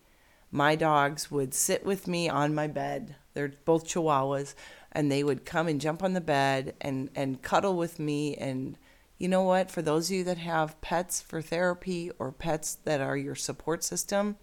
My 0.53 0.75
dogs 0.75 1.31
would 1.31 1.53
sit 1.53 1.83
with 1.83 2.07
me 2.07 2.29
on 2.29 2.53
my 2.53 2.67
bed. 2.67 3.15
They're 3.33 3.53
both 3.65 3.87
Chihuahuas, 3.87 4.53
and 4.91 5.11
they 5.11 5.23
would 5.23 5.45
come 5.45 5.67
and 5.67 5.81
jump 5.81 6.03
on 6.03 6.13
the 6.13 6.21
bed 6.21 6.75
and 6.79 7.09
and 7.15 7.41
cuddle 7.41 7.75
with 7.75 7.97
me. 7.97 8.35
And 8.35 8.77
you 9.17 9.27
know 9.27 9.41
what? 9.41 9.71
For 9.71 9.81
those 9.81 10.09
of 10.09 10.15
you 10.15 10.23
that 10.25 10.37
have 10.37 10.79
pets 10.79 11.21
for 11.21 11.41
therapy 11.41 12.11
or 12.19 12.31
pets 12.31 12.75
that 12.85 13.01
are 13.01 13.17
your 13.17 13.35
support 13.35 13.83
system, 13.83 14.37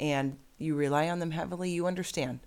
and 0.00 0.38
you 0.56 0.74
rely 0.74 1.10
on 1.10 1.18
them 1.18 1.32
heavily, 1.32 1.70
you 1.70 1.86
understand. 1.86 2.40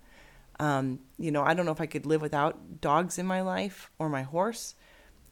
Um, 0.58 0.98
you 1.16 1.30
know, 1.30 1.44
I 1.44 1.54
don't 1.54 1.64
know 1.64 1.72
if 1.72 1.80
I 1.80 1.86
could 1.86 2.06
live 2.06 2.22
without 2.22 2.80
dogs 2.80 3.18
in 3.18 3.26
my 3.26 3.42
life 3.42 3.90
or 3.98 4.08
my 4.08 4.22
horse 4.22 4.74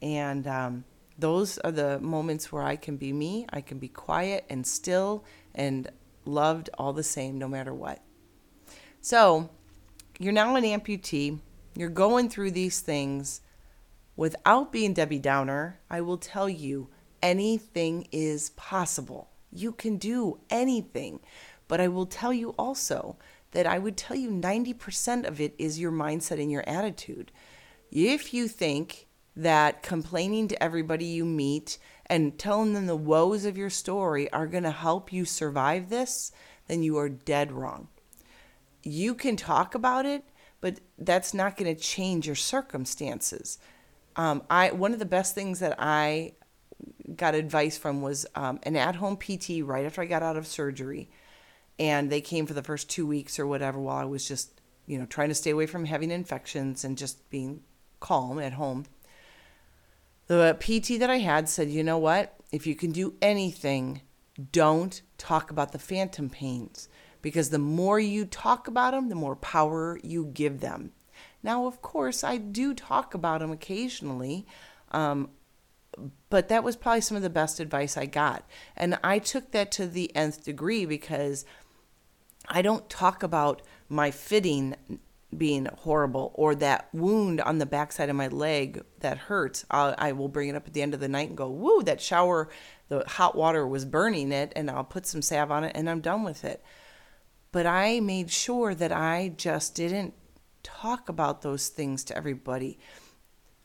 and 0.04 0.46
um, 0.46 0.84
those 1.18 1.56
are 1.58 1.72
the 1.72 1.98
moments 1.98 2.52
where 2.52 2.62
I 2.62 2.76
can 2.76 2.98
be 2.98 3.10
me, 3.12 3.46
I 3.50 3.62
can 3.62 3.78
be 3.78 3.88
quiet 3.88 4.44
and 4.50 4.66
still 4.66 5.24
and 5.54 5.88
loved 6.24 6.70
all 6.78 6.92
the 6.92 7.02
same, 7.02 7.38
no 7.38 7.48
matter 7.48 7.74
what. 7.74 8.00
So, 9.00 9.50
you're 10.18 10.32
now 10.32 10.56
an 10.56 10.64
amputee, 10.64 11.40
you're 11.76 11.88
going 11.88 12.28
through 12.28 12.52
these 12.52 12.80
things. 12.80 13.40
Without 14.16 14.70
being 14.70 14.94
Debbie 14.94 15.18
Downer, 15.18 15.80
I 15.90 16.00
will 16.00 16.18
tell 16.18 16.48
you 16.48 16.88
anything 17.20 18.06
is 18.12 18.50
possible. 18.50 19.30
You 19.50 19.72
can 19.72 19.96
do 19.96 20.38
anything. 20.50 21.20
But 21.66 21.80
I 21.80 21.88
will 21.88 22.06
tell 22.06 22.32
you 22.32 22.50
also 22.58 23.16
that 23.52 23.66
I 23.66 23.78
would 23.78 23.96
tell 23.96 24.16
you 24.16 24.30
90% 24.30 25.26
of 25.26 25.40
it 25.40 25.54
is 25.58 25.80
your 25.80 25.92
mindset 25.92 26.40
and 26.40 26.50
your 26.50 26.68
attitude. 26.68 27.32
If 27.90 28.34
you 28.34 28.48
think 28.48 29.08
that 29.36 29.82
complaining 29.82 30.48
to 30.48 30.62
everybody 30.62 31.04
you 31.04 31.24
meet 31.24 31.78
and 32.06 32.38
telling 32.38 32.74
them 32.74 32.86
the 32.86 32.96
woes 32.96 33.44
of 33.44 33.56
your 33.56 33.70
story 33.70 34.30
are 34.32 34.46
going 34.46 34.62
to 34.64 34.70
help 34.70 35.12
you 35.12 35.24
survive 35.24 35.88
this, 35.88 36.32
then 36.68 36.82
you 36.82 36.98
are 36.98 37.08
dead 37.08 37.52
wrong. 37.52 37.88
You 38.82 39.14
can 39.14 39.36
talk 39.36 39.74
about 39.74 40.04
it, 40.04 40.24
but 40.60 40.80
that's 40.98 41.34
not 41.34 41.56
going 41.56 41.74
to 41.74 41.80
change 41.80 42.26
your 42.26 42.36
circumstances. 42.36 43.58
Um, 44.16 44.42
I 44.48 44.70
one 44.70 44.92
of 44.92 44.98
the 44.98 45.04
best 45.04 45.34
things 45.34 45.60
that 45.60 45.74
I 45.78 46.34
got 47.16 47.34
advice 47.34 47.76
from 47.76 48.02
was 48.02 48.26
um, 48.34 48.60
an 48.62 48.76
at-home 48.76 49.16
PT 49.16 49.62
right 49.62 49.84
after 49.84 50.02
I 50.02 50.06
got 50.06 50.22
out 50.22 50.36
of 50.36 50.46
surgery, 50.46 51.10
and 51.78 52.10
they 52.10 52.20
came 52.20 52.46
for 52.46 52.54
the 52.54 52.62
first 52.62 52.88
two 52.88 53.06
weeks 53.06 53.38
or 53.38 53.46
whatever 53.46 53.80
while 53.80 53.96
I 53.96 54.04
was 54.04 54.26
just 54.26 54.60
you 54.86 54.98
know 54.98 55.06
trying 55.06 55.28
to 55.28 55.34
stay 55.34 55.50
away 55.50 55.66
from 55.66 55.86
having 55.86 56.10
infections 56.10 56.84
and 56.84 56.96
just 56.96 57.28
being 57.30 57.62
calm 58.00 58.38
at 58.38 58.52
home. 58.52 58.84
The 60.26 60.56
PT 60.58 60.98
that 61.00 61.10
I 61.10 61.18
had 61.18 61.48
said, 61.48 61.70
you 61.70 61.84
know 61.84 61.98
what? 61.98 62.34
If 62.50 62.66
you 62.66 62.74
can 62.74 62.92
do 62.92 63.14
anything, 63.20 64.00
don't 64.52 65.02
talk 65.18 65.50
about 65.50 65.72
the 65.72 65.78
phantom 65.78 66.30
pains 66.30 66.88
because 67.22 67.50
the 67.50 67.58
more 67.58 67.98
you 67.98 68.24
talk 68.24 68.68
about 68.68 68.92
them, 68.92 69.08
the 69.08 69.14
more 69.14 69.36
power 69.36 69.98
you 70.02 70.26
give 70.26 70.60
them. 70.60 70.92
Now, 71.42 71.66
of 71.66 71.82
course, 71.82 72.24
I 72.24 72.38
do 72.38 72.74
talk 72.74 73.14
about 73.14 73.40
them 73.40 73.50
occasionally, 73.50 74.46
um, 74.92 75.30
but 76.30 76.48
that 76.48 76.64
was 76.64 76.76
probably 76.76 77.02
some 77.02 77.16
of 77.16 77.22
the 77.22 77.30
best 77.30 77.60
advice 77.60 77.96
I 77.96 78.06
got. 78.06 78.44
And 78.76 78.98
I 79.04 79.18
took 79.18 79.52
that 79.52 79.70
to 79.72 79.86
the 79.86 80.14
nth 80.16 80.44
degree 80.44 80.86
because 80.86 81.44
I 82.48 82.62
don't 82.62 82.88
talk 82.88 83.22
about 83.22 83.62
my 83.88 84.10
fitting 84.10 84.74
being 85.38 85.68
horrible 85.78 86.32
or 86.34 86.54
that 86.54 86.88
wound 86.92 87.40
on 87.40 87.58
the 87.58 87.66
backside 87.66 88.08
of 88.08 88.16
my 88.16 88.28
leg 88.28 88.82
that 89.00 89.18
hurts. 89.18 89.64
I'll, 89.70 89.94
I 89.98 90.12
will 90.12 90.28
bring 90.28 90.48
it 90.48 90.56
up 90.56 90.66
at 90.66 90.72
the 90.72 90.82
end 90.82 90.94
of 90.94 91.00
the 91.00 91.08
night 91.08 91.28
and 91.28 91.36
go, 91.36 91.48
woo, 91.48 91.82
that 91.82 92.00
shower, 92.00 92.48
the 92.88 93.04
hot 93.06 93.36
water 93.36 93.66
was 93.66 93.84
burning 93.84 94.32
it, 94.32 94.52
and 94.54 94.70
I'll 94.70 94.84
put 94.84 95.06
some 95.06 95.22
salve 95.22 95.50
on 95.50 95.64
it 95.64 95.72
and 95.74 95.88
I'm 95.88 96.00
done 96.00 96.22
with 96.22 96.44
it. 96.44 96.62
But 97.52 97.66
I 97.66 98.00
made 98.00 98.30
sure 98.30 98.74
that 98.74 98.92
I 98.92 99.32
just 99.36 99.74
didn't 99.74 100.14
talk 100.62 101.08
about 101.08 101.42
those 101.42 101.68
things 101.68 102.04
to 102.04 102.16
everybody. 102.16 102.78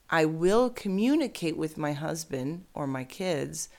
I 0.09 0.25
will 0.25 0.69
communicate 0.69 1.57
with 1.57 1.77
my 1.77 1.93
husband 1.93 2.65
or 2.73 2.87
my 2.87 3.03
kids 3.03 3.69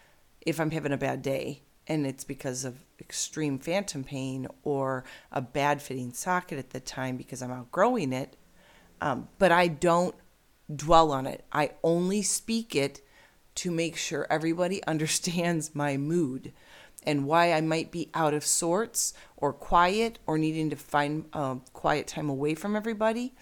if 0.40 0.58
I'm 0.58 0.70
having 0.70 0.92
a 0.92 0.96
bad 0.96 1.22
day 1.22 1.62
and 1.86 2.06
it's 2.06 2.24
because 2.24 2.64
of 2.64 2.84
extreme 3.10 3.58
phantom 3.58 4.04
pain 4.04 4.46
or 4.62 5.02
a 5.32 5.40
bad 5.40 5.82
fitting 5.82 6.12
socket 6.12 6.60
at 6.60 6.70
the 6.70 6.78
time 6.78 7.16
because 7.16 7.42
I'm 7.42 7.50
outgrowing 7.50 8.12
it. 8.12 8.36
Um, 9.00 9.26
but 9.36 9.50
I 9.50 9.66
don't 9.66 10.14
dwell 10.72 11.10
on 11.10 11.26
it. 11.26 11.44
I 11.50 11.72
only 11.82 12.22
speak 12.22 12.76
it 12.76 13.00
to 13.56 13.72
make 13.72 13.96
sure 13.96 14.28
everybody 14.30 14.80
understands 14.86 15.74
my 15.74 15.96
mood 15.96 16.52
and 17.02 17.26
why 17.26 17.52
I 17.52 17.60
might 17.62 17.90
be 17.90 18.10
out 18.14 18.32
of 18.32 18.46
sorts 18.46 19.12
or 19.36 19.52
quiet 19.52 20.20
or 20.24 20.38
needing 20.38 20.70
to 20.70 20.76
find 20.76 21.24
uh, 21.32 21.56
quiet 21.72 22.06
time 22.06 22.28
away 22.28 22.54
from 22.54 22.76
everybody. 22.76 23.34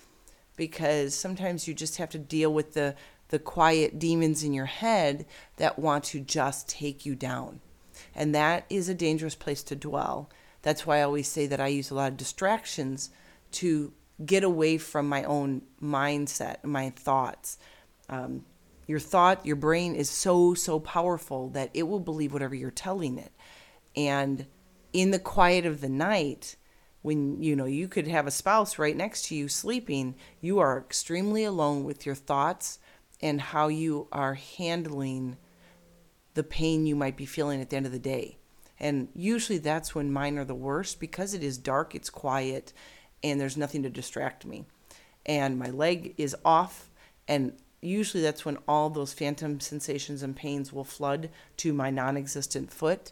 Because 0.57 1.15
sometimes 1.15 1.69
you 1.69 1.75
just 1.75 1.99
have 1.99 2.09
to 2.11 2.19
deal 2.19 2.55
with 2.55 2.73
the, 2.73 2.95
the 3.29 3.39
quiet 3.39 3.99
demons 3.99 4.43
in 4.43 4.55
your 4.55 4.65
head 4.65 5.27
that 5.57 5.79
want 5.79 6.05
to 6.05 6.21
just 6.21 6.71
take 6.71 7.05
you 7.05 7.15
down. 7.15 7.61
And 8.19 8.35
that 8.35 8.67
is 8.69 8.89
a 8.89 8.95
dangerous 8.95 9.37
place 9.37 9.63
to 9.63 9.77
dwell. 9.77 10.29
That's 10.63 10.85
why 10.85 10.99
I 10.99 11.03
always 11.03 11.29
say 11.29 11.47
that 11.47 11.61
I 11.61 11.69
use 11.69 11.91
a 11.91 11.95
lot 11.95 12.11
of 12.11 12.17
distractions 12.17 13.11
to 13.53 13.93
get 14.27 14.43
away 14.43 14.77
from 14.77 15.09
my 15.09 15.23
own 15.23 15.63
mindset, 15.81 16.65
my 16.65 16.91
thoughts. 16.91 17.59
Um, 18.09 18.45
your 18.89 18.99
thought, 18.99 19.47
your 19.47 19.55
brain 19.55 19.95
is 19.95 20.11
so, 20.11 20.55
so 20.55 20.81
powerful 20.81 21.51
that 21.51 21.71
it 21.75 21.85
will 21.85 22.01
believe 22.01 22.33
whatever 22.33 22.57
you're 22.57 22.73
telling 22.73 23.19
it. 23.19 23.33
And 23.95 24.47
in 24.93 25.13
the 25.13 25.21
quiet 25.21 25.65
of 25.65 25.81
the 25.81 25.89
night, 25.89 26.57
when 27.03 27.41
you 27.41 27.55
know 27.55 27.67
you 27.67 27.87
could 27.87 28.09
have 28.09 28.27
a 28.27 28.33
spouse 28.33 28.81
right 28.81 28.97
next 28.97 29.27
to 29.27 29.37
you 29.37 29.47
sleeping, 29.47 30.17
you 30.41 30.59
are 30.59 30.77
extremely 30.77 31.45
alone 31.45 31.85
with 31.85 32.05
your 32.05 32.17
thoughts 32.17 32.81
and 33.23 33.41
how 33.41 33.69
you 33.69 34.09
are 34.11 34.35
handling 34.35 35.37
the 36.38 36.44
pain 36.44 36.87
you 36.87 36.94
might 36.94 37.16
be 37.16 37.27
feeling 37.27 37.61
at 37.61 37.68
the 37.68 37.77
end 37.77 37.85
of 37.85 37.90
the 37.90 37.98
day. 37.98 38.37
And 38.79 39.09
usually 39.12 39.59
that's 39.59 39.92
when 39.92 40.12
mine 40.12 40.38
are 40.38 40.44
the 40.44 40.55
worst 40.55 41.01
because 41.01 41.35
it 41.35 41.42
is 41.42 41.59
dark, 41.59 41.96
it's 41.96 42.11
quiet, 42.11 42.72
and 43.24 43.40
there's 43.40 43.57
nothing 43.57 43.83
to 43.83 43.90
distract 43.90 44.46
me. 44.46 44.64
And 45.27 45.59
my 45.59 45.70
leg 45.70 46.14
is 46.16 46.37
off, 46.44 46.90
and 47.27 47.55
usually 47.81 48.22
that's 48.22 48.44
when 48.44 48.57
all 48.68 48.88
those 48.88 49.12
phantom 49.12 49.59
sensations 49.59 50.22
and 50.22 50.37
pains 50.37 50.72
will 50.72 50.85
flood 50.85 51.31
to 51.57 51.72
my 51.72 51.90
non 51.90 52.16
existent 52.16 52.72
foot. 52.72 53.11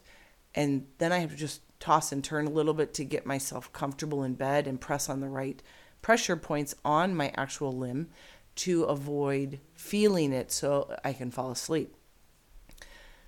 And 0.55 0.87
then 0.99 1.11
I 1.11 1.17
have 1.17 1.31
to 1.31 1.35
just 1.35 1.59
toss 1.81 2.13
and 2.13 2.23
turn 2.23 2.47
a 2.47 2.51
little 2.51 2.73
bit 2.73 2.93
to 2.93 3.03
get 3.03 3.25
myself 3.25 3.73
comfortable 3.73 4.23
in 4.23 4.35
bed 4.35 4.67
and 4.67 4.79
press 4.79 5.09
on 5.09 5.19
the 5.19 5.27
right 5.27 5.61
pressure 6.01 6.37
points 6.37 6.75
on 6.85 7.13
my 7.13 7.33
actual 7.35 7.73
limb 7.73 8.07
to 8.55 8.83
avoid 8.83 9.59
feeling 9.75 10.31
it 10.31 10.49
so 10.49 10.95
I 11.03 11.11
can 11.11 11.29
fall 11.29 11.51
asleep. 11.51 11.93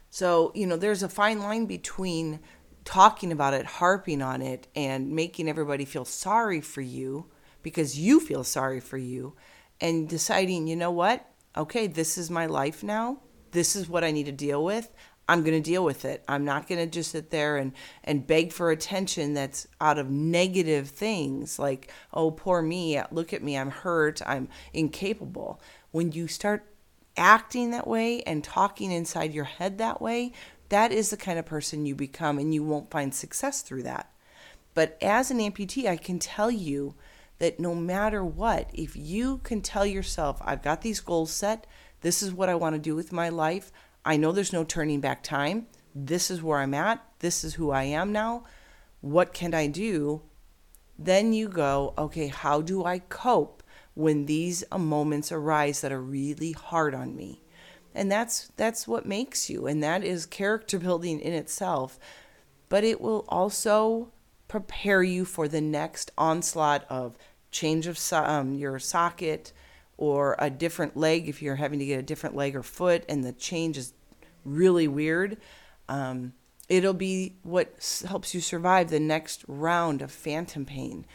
So, 0.09 0.51
you 0.55 0.65
know, 0.65 0.77
there's 0.77 1.03
a 1.03 1.09
fine 1.09 1.39
line 1.39 1.65
between 1.65 2.39
talking 2.85 3.31
about 3.31 3.53
it, 3.53 3.65
harping 3.65 4.21
on 4.21 4.41
it, 4.41 4.67
and 4.75 5.11
making 5.11 5.47
everybody 5.47 5.85
feel 5.85 6.05
sorry 6.05 6.61
for 6.61 6.81
you 6.81 7.27
because 7.61 7.99
you 7.99 8.19
feel 8.19 8.43
sorry 8.43 8.79
for 8.79 8.97
you, 8.97 9.35
and 9.81 10.07
deciding, 10.09 10.67
you 10.67 10.75
know 10.75 10.91
what? 10.91 11.25
Okay, 11.57 11.87
this 11.87 12.17
is 12.17 12.31
my 12.31 12.45
life 12.45 12.83
now. 12.83 13.19
This 13.51 13.75
is 13.75 13.89
what 13.89 14.03
I 14.03 14.11
need 14.11 14.25
to 14.25 14.31
deal 14.31 14.63
with. 14.63 14.91
I'm 15.27 15.43
going 15.43 15.61
to 15.61 15.69
deal 15.69 15.83
with 15.83 16.05
it. 16.05 16.23
I'm 16.27 16.43
not 16.43 16.67
going 16.67 16.79
to 16.79 16.89
just 16.89 17.11
sit 17.11 17.29
there 17.29 17.57
and, 17.57 17.73
and 18.03 18.25
beg 18.25 18.51
for 18.51 18.71
attention 18.71 19.35
that's 19.35 19.67
out 19.79 19.99
of 19.99 20.09
negative 20.09 20.89
things 20.89 21.59
like, 21.59 21.91
oh, 22.13 22.31
poor 22.31 22.63
me, 22.63 22.99
look 23.11 23.31
at 23.31 23.43
me, 23.43 23.55
I'm 23.55 23.69
hurt, 23.69 24.21
I'm 24.25 24.49
incapable. 24.73 25.61
When 25.91 26.11
you 26.11 26.27
start 26.27 26.65
acting 27.17 27.71
that 27.71 27.87
way 27.87 28.21
and 28.23 28.43
talking 28.43 28.91
inside 28.91 29.33
your 29.33 29.45
head 29.45 29.77
that 29.77 30.01
way, 30.01 30.33
that 30.69 30.91
is 30.91 31.09
the 31.09 31.17
kind 31.17 31.39
of 31.39 31.45
person 31.45 31.85
you 31.85 31.95
become, 31.95 32.37
and 32.37 32.53
you 32.53 32.63
won't 32.63 32.91
find 32.91 33.13
success 33.13 33.61
through 33.61 33.83
that. 33.83 34.11
But 34.73 34.97
as 35.01 35.31
an 35.31 35.39
amputee, 35.39 35.87
I 35.87 35.97
can 35.97 36.19
tell 36.19 36.51
you 36.51 36.95
that 37.39 37.59
no 37.59 37.73
matter 37.73 38.23
what, 38.23 38.69
if 38.73 38.95
you 38.95 39.39
can 39.39 39.61
tell 39.61 39.85
yourself, 39.85 40.41
I've 40.43 40.61
got 40.61 40.81
these 40.81 40.99
goals 40.99 41.31
set, 41.31 41.65
this 42.01 42.21
is 42.21 42.33
what 42.33 42.49
I 42.49 42.55
want 42.55 42.75
to 42.75 42.81
do 42.81 42.95
with 42.95 43.11
my 43.11 43.29
life, 43.29 43.71
I 44.05 44.17
know 44.17 44.31
there's 44.31 44.53
no 44.53 44.63
turning 44.63 45.01
back 45.01 45.23
time, 45.23 45.67
this 45.95 46.29
is 46.29 46.43
where 46.43 46.59
I'm 46.59 46.73
at, 46.73 47.03
this 47.19 47.43
is 47.43 47.55
who 47.55 47.71
I 47.71 47.83
am 47.83 48.11
now, 48.11 48.43
what 49.01 49.33
can 49.33 49.53
I 49.53 49.67
do? 49.67 50.21
Then 50.97 51.33
you 51.33 51.47
go, 51.47 51.93
okay, 51.97 52.27
how 52.27 52.61
do 52.61 52.83
I 52.83 52.99
cope? 52.99 53.58
When 53.99 54.27
these 54.27 54.63
uh, 54.71 54.77
moments 54.77 55.29
arise 55.29 55.81
that 55.81 55.91
are 55.91 56.01
really 56.01 56.53
hard 56.53 56.95
on 56.95 57.13
me. 57.17 57.41
And 57.93 58.09
that's 58.09 58.49
that's 58.55 58.87
what 58.87 59.05
makes 59.05 59.49
you 59.49 59.67
and 59.67 59.83
that 59.83 60.05
is 60.05 60.25
character 60.25 60.79
building 60.79 61.19
in 61.19 61.33
itself. 61.33 61.99
But 62.69 62.85
it 62.85 63.01
will 63.01 63.25
also 63.27 64.13
prepare 64.47 65.03
you 65.03 65.25
for 65.25 65.49
the 65.49 65.59
next 65.59 66.11
onslaught 66.17 66.85
of 66.89 67.17
change 67.51 67.87
of 67.87 67.99
um, 68.13 68.53
your 68.53 68.79
socket 68.79 69.51
or 69.97 70.37
a 70.39 70.49
different 70.49 70.95
leg 70.95 71.27
if 71.27 71.41
you're 71.41 71.57
having 71.57 71.79
to 71.79 71.85
get 71.85 71.99
a 71.99 72.03
different 72.03 72.37
leg 72.37 72.55
or 72.55 72.63
foot 72.63 73.03
and 73.09 73.25
the 73.25 73.33
change 73.33 73.77
is 73.77 73.93
really 74.45 74.87
weird. 74.87 75.35
Um, 75.89 76.31
it'll 76.69 76.93
be 76.93 77.35
what 77.43 77.73
helps 78.07 78.33
you 78.33 78.39
survive 78.39 78.91
the 78.91 78.99
next 78.99 79.43
round 79.45 80.01
of 80.01 80.09
phantom 80.09 80.65
pain. 80.65 81.05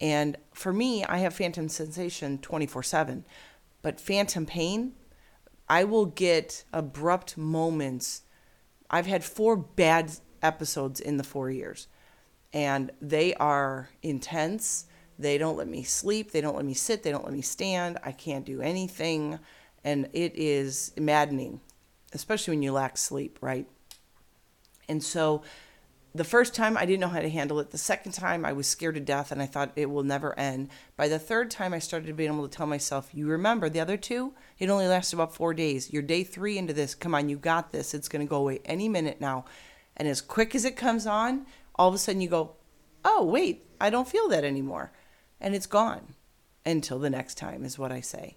And 0.00 0.36
for 0.54 0.72
me, 0.72 1.04
I 1.04 1.18
have 1.18 1.34
phantom 1.34 1.68
sensation 1.68 2.38
24 2.38 2.82
7. 2.82 3.24
But 3.82 4.00
phantom 4.00 4.46
pain, 4.46 4.92
I 5.68 5.84
will 5.84 6.06
get 6.06 6.64
abrupt 6.72 7.36
moments. 7.36 8.22
I've 8.90 9.06
had 9.06 9.24
four 9.24 9.56
bad 9.56 10.12
episodes 10.42 11.00
in 11.00 11.16
the 11.16 11.24
four 11.24 11.50
years, 11.50 11.86
and 12.52 12.90
they 13.00 13.34
are 13.34 13.90
intense. 14.02 14.86
They 15.18 15.38
don't 15.38 15.56
let 15.56 15.68
me 15.68 15.82
sleep. 15.82 16.32
They 16.32 16.40
don't 16.40 16.56
let 16.56 16.64
me 16.64 16.74
sit. 16.74 17.02
They 17.02 17.10
don't 17.10 17.24
let 17.24 17.34
me 17.34 17.42
stand. 17.42 17.98
I 18.02 18.12
can't 18.12 18.44
do 18.44 18.62
anything. 18.62 19.38
And 19.84 20.08
it 20.12 20.32
is 20.34 20.92
maddening. 20.98 21.60
especially 22.12 22.52
when 22.52 22.62
you 22.62 22.72
lack 22.72 22.98
sleep, 22.98 23.38
right? 23.40 23.66
And 24.88 25.02
so 25.02 25.42
the 26.14 26.24
first 26.24 26.54
time 26.54 26.76
I 26.76 26.86
didn't 26.86 27.00
know 27.00 27.08
how 27.08 27.20
to 27.20 27.30
handle 27.30 27.60
it. 27.60 27.70
The 27.70 27.78
second 27.78 28.12
time 28.12 28.44
I 28.44 28.52
was 28.52 28.66
scared 28.66 28.96
to 28.96 29.00
death 29.00 29.30
and 29.30 29.40
I 29.40 29.46
thought 29.46 29.72
it 29.76 29.90
will 29.90 30.02
never 30.02 30.36
end. 30.38 30.68
By 30.96 31.06
the 31.06 31.18
third 31.18 31.50
time 31.50 31.72
I 31.72 31.78
started 31.78 32.16
being 32.16 32.32
able 32.32 32.48
to 32.48 32.56
tell 32.56 32.66
myself, 32.66 33.10
you 33.12 33.28
remember 33.28 33.68
the 33.68 33.80
other 33.80 33.96
two? 33.96 34.34
It 34.58 34.68
only 34.68 34.88
lasted 34.88 35.16
about 35.16 35.34
four 35.34 35.54
days. 35.54 35.92
You're 35.92 36.02
day 36.02 36.24
three 36.24 36.58
into 36.58 36.72
this. 36.72 36.94
Come 36.94 37.14
on, 37.14 37.28
you 37.28 37.36
got 37.36 37.70
this. 37.70 37.94
It's 37.94 38.08
going 38.08 38.26
to 38.26 38.30
go 38.30 38.38
away 38.38 38.60
any 38.64 38.88
minute 38.88 39.20
now. 39.20 39.44
And 39.96 40.08
as 40.08 40.20
quick 40.20 40.54
as 40.54 40.64
it 40.64 40.76
comes 40.76 41.06
on, 41.06 41.46
all 41.76 41.88
of 41.88 41.94
a 41.94 41.98
sudden 41.98 42.20
you 42.20 42.28
go, 42.28 42.54
oh, 43.04 43.24
wait, 43.24 43.64
I 43.80 43.90
don't 43.90 44.08
feel 44.08 44.28
that 44.28 44.44
anymore. 44.44 44.92
And 45.40 45.54
it's 45.54 45.66
gone 45.66 46.14
until 46.66 46.98
the 46.98 47.10
next 47.10 47.36
time, 47.36 47.64
is 47.64 47.78
what 47.78 47.92
I 47.92 48.00
say. 48.00 48.36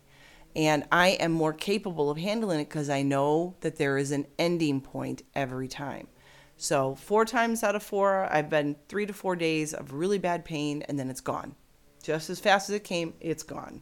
And 0.56 0.86
I 0.92 1.10
am 1.10 1.32
more 1.32 1.54
capable 1.54 2.12
of 2.12 2.18
handling 2.18 2.60
it 2.60 2.70
because 2.70 2.90
I 2.90 3.02
know 3.02 3.56
that 3.62 3.78
there 3.78 3.98
is 3.98 4.12
an 4.12 4.28
ending 4.38 4.82
point 4.82 5.24
every 5.34 5.68
time. 5.68 6.08
So, 6.64 6.96
four 6.96 7.26
times 7.26 7.62
out 7.62 7.76
of 7.76 7.84
four, 7.84 8.26
I've 8.32 8.50
been 8.50 8.78
three 8.88 9.06
to 9.06 9.12
four 9.12 9.36
days 9.36 9.74
of 9.74 9.92
really 9.92 10.18
bad 10.18 10.46
pain, 10.46 10.82
and 10.84 10.98
then 10.98 11.10
it's 11.10 11.20
gone. 11.20 11.56
Just 12.02 12.30
as 12.30 12.40
fast 12.40 12.70
as 12.70 12.76
it 12.76 12.86
came, 12.86 13.16
it's 13.20 13.44
gone. 13.44 13.82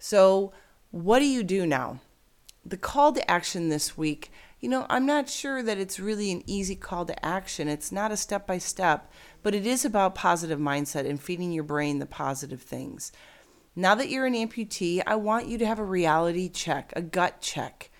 So, 0.00 0.52
what 0.90 1.20
do 1.20 1.26
you 1.26 1.44
do 1.44 1.64
now? 1.64 2.00
The 2.66 2.76
call 2.76 3.12
to 3.12 3.30
action 3.30 3.68
this 3.68 3.96
week, 3.96 4.32
you 4.58 4.68
know, 4.68 4.84
I'm 4.90 5.06
not 5.06 5.28
sure 5.28 5.62
that 5.62 5.78
it's 5.78 6.00
really 6.00 6.32
an 6.32 6.42
easy 6.44 6.74
call 6.74 7.04
to 7.04 7.24
action. 7.24 7.68
It's 7.68 7.92
not 7.92 8.10
a 8.10 8.16
step 8.16 8.48
by 8.48 8.58
step, 8.58 9.08
but 9.44 9.54
it 9.54 9.64
is 9.64 9.84
about 9.84 10.16
positive 10.16 10.58
mindset 10.58 11.08
and 11.08 11.22
feeding 11.22 11.52
your 11.52 11.62
brain 11.62 12.00
the 12.00 12.06
positive 12.06 12.62
things. 12.62 13.12
Now 13.76 13.94
that 13.94 14.08
you're 14.08 14.26
an 14.26 14.34
amputee, 14.34 15.04
I 15.06 15.14
want 15.14 15.46
you 15.46 15.56
to 15.56 15.66
have 15.66 15.78
a 15.78 15.84
reality 15.84 16.48
check, 16.48 16.92
a 16.96 17.00
gut 17.00 17.40
check. 17.40 17.91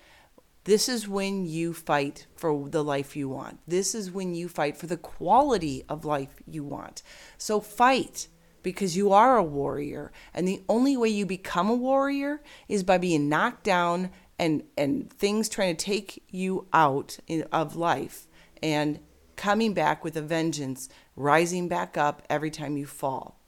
This 0.65 0.87
is 0.87 1.07
when 1.07 1.45
you 1.45 1.73
fight 1.73 2.27
for 2.35 2.69
the 2.69 2.83
life 2.83 3.15
you 3.15 3.27
want. 3.27 3.59
This 3.67 3.93
is 3.93 4.11
when 4.11 4.33
you 4.33 4.47
fight 4.47 4.77
for 4.77 4.87
the 4.87 4.97
quality 4.97 5.83
of 5.89 6.05
life 6.05 6.41
you 6.45 6.63
want. 6.63 7.03
So 7.37 7.59
fight 7.59 8.27
because 8.61 8.95
you 8.95 9.11
are 9.11 9.35
a 9.35 9.43
warrior. 9.43 10.11
And 10.33 10.47
the 10.47 10.63
only 10.69 10.95
way 10.95 11.09
you 11.09 11.25
become 11.25 11.69
a 11.69 11.75
warrior 11.75 12.41
is 12.69 12.83
by 12.83 12.97
being 12.97 13.27
knocked 13.27 13.63
down 13.65 14.11
and, 14.39 14.63
and 14.77 15.11
things 15.11 15.49
trying 15.49 15.75
to 15.75 15.85
take 15.85 16.23
you 16.29 16.67
out 16.71 17.19
in, 17.27 17.43
of 17.51 17.75
life 17.75 18.27
and 18.61 18.99
coming 19.35 19.73
back 19.73 20.03
with 20.03 20.15
a 20.15 20.21
vengeance, 20.21 20.87
rising 21.15 21.67
back 21.67 21.97
up 21.97 22.23
every 22.29 22.49
time 22.49 22.77
you 22.77 22.85
fall. 22.85 23.42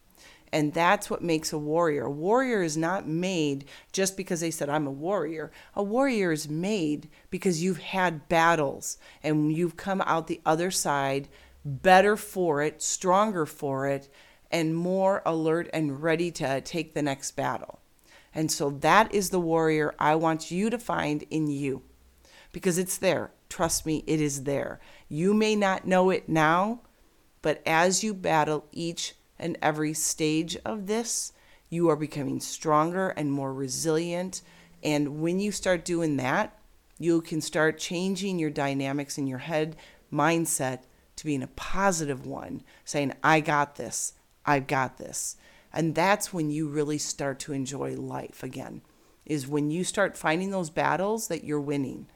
And 0.51 0.73
that's 0.73 1.09
what 1.09 1.21
makes 1.21 1.51
a 1.51 1.57
warrior. 1.57 2.05
A 2.05 2.11
warrior 2.11 2.61
is 2.61 2.77
not 2.77 3.07
made 3.07 3.65
just 3.91 4.15
because 4.15 4.39
they 4.39 4.51
said, 4.51 4.69
I'm 4.69 4.87
a 4.87 4.91
warrior. 4.91 5.51
A 5.75 5.83
warrior 5.83 6.31
is 6.31 6.47
made 6.47 7.09
because 7.29 7.63
you've 7.63 7.79
had 7.79 8.29
battles 8.29 8.97
and 9.21 9.51
you've 9.51 9.75
come 9.75 10.01
out 10.05 10.27
the 10.27 10.41
other 10.45 10.71
side 10.71 11.27
better 11.65 12.15
for 12.15 12.61
it, 12.61 12.81
stronger 12.81 13.45
for 13.45 13.87
it, 13.87 14.07
and 14.51 14.75
more 14.75 15.21
alert 15.25 15.69
and 15.73 16.01
ready 16.01 16.31
to 16.31 16.61
take 16.61 16.93
the 16.93 17.01
next 17.01 17.31
battle. 17.31 17.79
And 18.33 18.51
so 18.51 18.69
that 18.69 19.13
is 19.13 19.29
the 19.29 19.39
warrior 19.39 19.95
I 19.97 20.15
want 20.15 20.51
you 20.51 20.69
to 20.69 20.77
find 20.77 21.23
in 21.29 21.47
you 21.47 21.81
because 22.51 22.77
it's 22.77 22.97
there. 22.97 23.31
Trust 23.49 23.85
me, 23.85 24.03
it 24.05 24.21
is 24.21 24.43
there. 24.43 24.79
You 25.09 25.33
may 25.33 25.55
not 25.55 25.87
know 25.87 26.09
it 26.09 26.29
now, 26.29 26.81
but 27.41 27.61
as 27.65 28.03
you 28.03 28.13
battle 28.13 28.65
each 28.71 29.15
and 29.39 29.57
every 29.61 29.93
stage 29.93 30.57
of 30.65 30.87
this, 30.87 31.33
you 31.69 31.89
are 31.89 31.95
becoming 31.95 32.39
stronger 32.39 33.09
and 33.09 33.31
more 33.31 33.53
resilient. 33.53 34.41
And 34.83 35.21
when 35.21 35.39
you 35.39 35.51
start 35.51 35.85
doing 35.85 36.17
that, 36.17 36.57
you 36.99 37.21
can 37.21 37.41
start 37.41 37.77
changing 37.77 38.39
your 38.39 38.49
dynamics 38.49 39.17
in 39.17 39.27
your 39.27 39.39
head 39.39 39.75
mindset 40.11 40.83
to 41.17 41.25
being 41.25 41.43
a 41.43 41.47
positive 41.47 42.25
one, 42.25 42.63
saying, 42.83 43.13
I 43.23 43.39
got 43.39 43.75
this, 43.75 44.13
I've 44.45 44.67
got 44.67 44.97
this. 44.97 45.37
And 45.73 45.95
that's 45.95 46.33
when 46.33 46.49
you 46.49 46.67
really 46.67 46.97
start 46.97 47.39
to 47.39 47.53
enjoy 47.53 47.95
life 47.95 48.43
again, 48.43 48.81
is 49.25 49.47
when 49.47 49.71
you 49.71 49.83
start 49.83 50.17
finding 50.17 50.51
those 50.51 50.69
battles 50.69 51.27
that 51.27 51.43
you're 51.43 51.59
winning. 51.59 52.07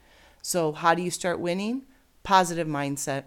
So, 0.42 0.72
how 0.72 0.94
do 0.94 1.02
you 1.02 1.12
start 1.12 1.40
winning? 1.40 1.84
Positive 2.24 2.68
mindset, 2.68 3.26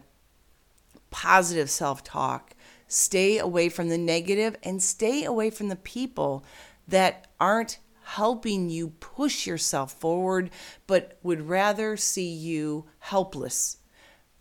positive 1.10 1.68
self 1.68 2.02
talk, 2.02 2.54
Stay 2.92 3.38
away 3.38 3.70
from 3.70 3.88
the 3.88 3.96
negative 3.96 4.54
and 4.62 4.82
stay 4.82 5.24
away 5.24 5.48
from 5.48 5.68
the 5.68 5.76
people 5.76 6.44
that 6.86 7.26
aren't 7.40 7.78
helping 8.04 8.68
you 8.68 8.88
push 9.00 9.46
yourself 9.46 9.92
forward, 9.92 10.50
but 10.86 11.18
would 11.22 11.48
rather 11.48 11.96
see 11.96 12.28
you 12.28 12.84
helpless. 12.98 13.78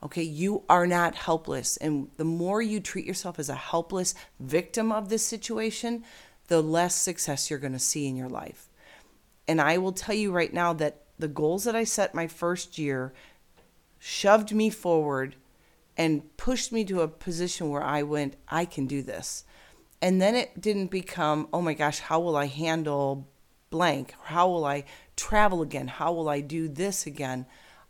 Okay, 0.03 0.23
you 0.23 0.63
are 0.67 0.85
not 0.85 1.15
helpless. 1.15 1.77
And 1.77 2.09
the 2.17 2.25
more 2.25 2.61
you 2.61 2.81
treat 2.81 3.05
yourself 3.05 3.39
as 3.39 3.47
a 3.47 3.55
helpless 3.55 4.13
victim 4.37 4.91
of 4.91 5.07
this 5.07 5.25
situation, 5.25 6.03
the 6.47 6.61
less 6.61 6.93
success 6.93 7.49
you're 7.49 7.57
going 7.57 7.71
to 7.71 7.79
see 7.79 8.05
in 8.05 8.17
your 8.17 8.27
life. 8.27 8.67
And 9.47 9.61
I 9.61 9.77
will 9.77 9.93
tell 9.93 10.15
you 10.15 10.33
right 10.33 10.53
now 10.53 10.73
that 10.73 11.03
the 11.17 11.29
goals 11.29 11.63
that 11.63 11.75
I 11.75 11.85
set 11.85 12.13
my 12.13 12.27
first 12.27 12.77
year 12.77 13.13
shoved 13.97 14.53
me 14.53 14.69
forward 14.69 15.35
and 16.01 16.35
pushed 16.35 16.71
me 16.71 16.83
to 16.83 17.01
a 17.01 17.07
position 17.07 17.69
where 17.69 17.83
I 17.83 18.01
went, 18.01 18.35
I 18.47 18.65
can 18.65 18.87
do 18.87 19.03
this. 19.03 19.43
And 20.01 20.19
then 20.19 20.33
it 20.33 20.59
didn't 20.59 20.87
become, 20.87 21.47
oh 21.53 21.61
my 21.61 21.75
gosh, 21.75 21.99
how 21.99 22.19
will 22.19 22.35
I 22.35 22.47
handle 22.47 23.29
blank? 23.69 24.15
How 24.23 24.49
will 24.49 24.65
I 24.65 24.85
travel 25.15 25.61
again? 25.61 25.87
How 25.87 26.11
will 26.11 26.27
I 26.27 26.41
do 26.41 26.67
this 26.67 27.05
again? 27.05 27.45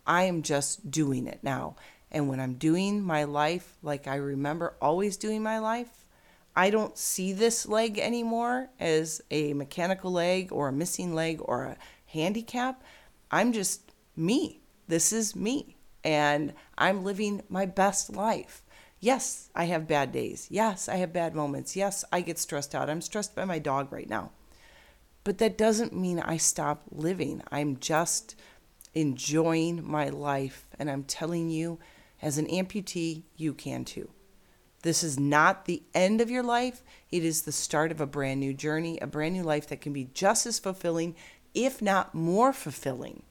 I 0.06 0.24
am 0.24 0.42
just 0.42 0.92
doing 0.92 1.26
it 1.26 1.40
now. 1.42 1.78
And 2.12 2.28
when 2.28 2.42
I'm 2.42 2.56
doing 2.56 3.02
my 3.02 3.24
life 3.24 3.78
like 3.82 4.08
I 4.08 4.16
remember 4.16 4.76
always 4.82 5.16
doing 5.16 5.42
my 5.42 5.60
life, 5.60 6.06
I 6.54 6.70
don't 6.70 6.98
see 6.98 7.32
this 7.32 7.66
leg 7.66 7.98
anymore 7.98 8.68
as 8.78 9.22
a 9.32 9.54
mechanical 9.54 10.12
leg 10.12 10.52
or 10.52 10.68
a 10.68 10.74
missing 10.74 11.16
leg 11.16 11.40
or 11.42 11.64
a 11.64 11.78
handicap. 12.08 12.84
I'm 13.32 13.54
just 13.54 13.94
me. 14.18 14.60
This 14.90 15.14
is 15.14 15.34
me 15.34 15.78
and 16.04 16.54
I'm 16.78 17.04
living 17.04 17.44
my 17.50 17.66
best 17.66 18.16
life. 18.16 18.64
Yes, 19.00 19.50
I 19.56 19.66
have 19.66 19.88
bad 19.88 20.12
days. 20.12 20.48
Yes, 20.52 20.88
I 20.88 20.98
have 20.98 21.12
bad 21.12 21.34
moments. 21.34 21.76
Yes, 21.76 22.06
I 22.12 22.22
get 22.22 22.38
stressed 22.38 22.76
out. 22.76 22.90
I'm 22.90 23.02
stressed 23.02 23.36
by 23.36 23.46
my 23.46 23.60
dog 23.60 23.92
right 23.92 24.10
now. 24.10 24.32
But 25.24 25.40
that 25.40 25.58
doesn't 25.58 25.96
mean 25.96 26.20
I 26.20 26.38
stop 26.38 26.84
living. 26.92 27.42
I'm 27.52 27.78
just 27.78 28.36
enjoying 28.94 29.84
my 29.84 30.10
life. 30.10 30.66
And 30.78 30.90
I'm 30.90 31.04
telling 31.04 31.50
you, 31.50 31.80
as 32.22 32.38
an 32.38 32.48
amputee, 32.48 33.24
you 33.38 33.54
can 33.54 33.86
too. 33.86 34.10
This 34.84 35.04
is 35.04 35.20
not 35.20 35.66
the 35.66 35.84
end 35.94 36.22
of 36.22 36.32
your 36.32 36.44
life. 36.44 36.84
It 37.12 37.24
is 37.24 37.44
the 37.44 37.52
start 37.52 37.92
of 37.92 38.02
a 38.02 38.08
brand 38.08 38.40
new 38.40 38.54
journey, 38.54 38.98
a 39.00 39.08
brand 39.08 39.36
new 39.36 39.44
life 39.44 39.68
that 39.68 39.82
can 39.82 39.94
be 39.94 40.06
just 40.14 40.46
as 40.46 40.60
fulfilling, 40.60 41.16
if 41.54 41.82
not 41.82 42.16
more 42.16 42.52
fulfilling. 42.52 43.24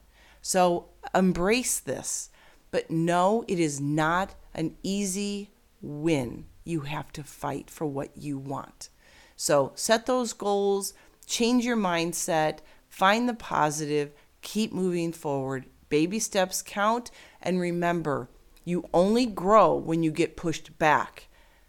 So 0.42 0.88
embrace 1.14 1.80
this. 1.80 2.29
But 2.70 2.90
no, 2.90 3.44
it 3.48 3.58
is 3.58 3.80
not 3.80 4.34
an 4.54 4.76
easy 4.82 5.50
win. 5.80 6.46
You 6.64 6.80
have 6.80 7.12
to 7.12 7.22
fight 7.22 7.70
for 7.70 7.86
what 7.86 8.16
you 8.16 8.38
want. 8.38 8.90
So 9.36 9.72
set 9.74 10.06
those 10.06 10.32
goals, 10.32 10.92
change 11.26 11.64
your 11.64 11.76
mindset, 11.76 12.58
find 12.88 13.28
the 13.28 13.34
positive, 13.34 14.12
keep 14.42 14.72
moving 14.72 15.12
forward. 15.12 15.66
Baby 15.88 16.18
steps 16.18 16.62
count. 16.62 17.10
And 17.40 17.58
remember, 17.58 18.28
you 18.64 18.88
only 18.92 19.26
grow 19.26 19.74
when 19.74 20.02
you 20.02 20.10
get 20.10 20.36
pushed 20.36 20.78
back. 20.78 21.28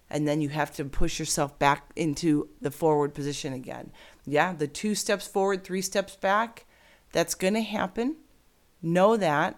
And 0.10 0.28
then 0.28 0.42
you 0.42 0.50
have 0.50 0.76
to 0.76 0.84
push 0.84 1.20
yourself 1.20 1.58
back 1.58 1.89
into 1.95 2.49
the 2.60 2.72
forward 2.72 3.14
position 3.14 3.54
again. 3.54 3.91
Yeah, 4.26 4.54
the 4.54 4.68
two 4.68 4.93
steps 4.93 5.26
forward, 5.26 5.64
three 5.64 5.82
steps 5.82 6.18
back, 6.18 6.66
that's 7.14 7.34
going 7.34 7.54
to 7.54 7.62
happen. 7.62 8.18
Know 8.82 9.16
that. 9.16 9.58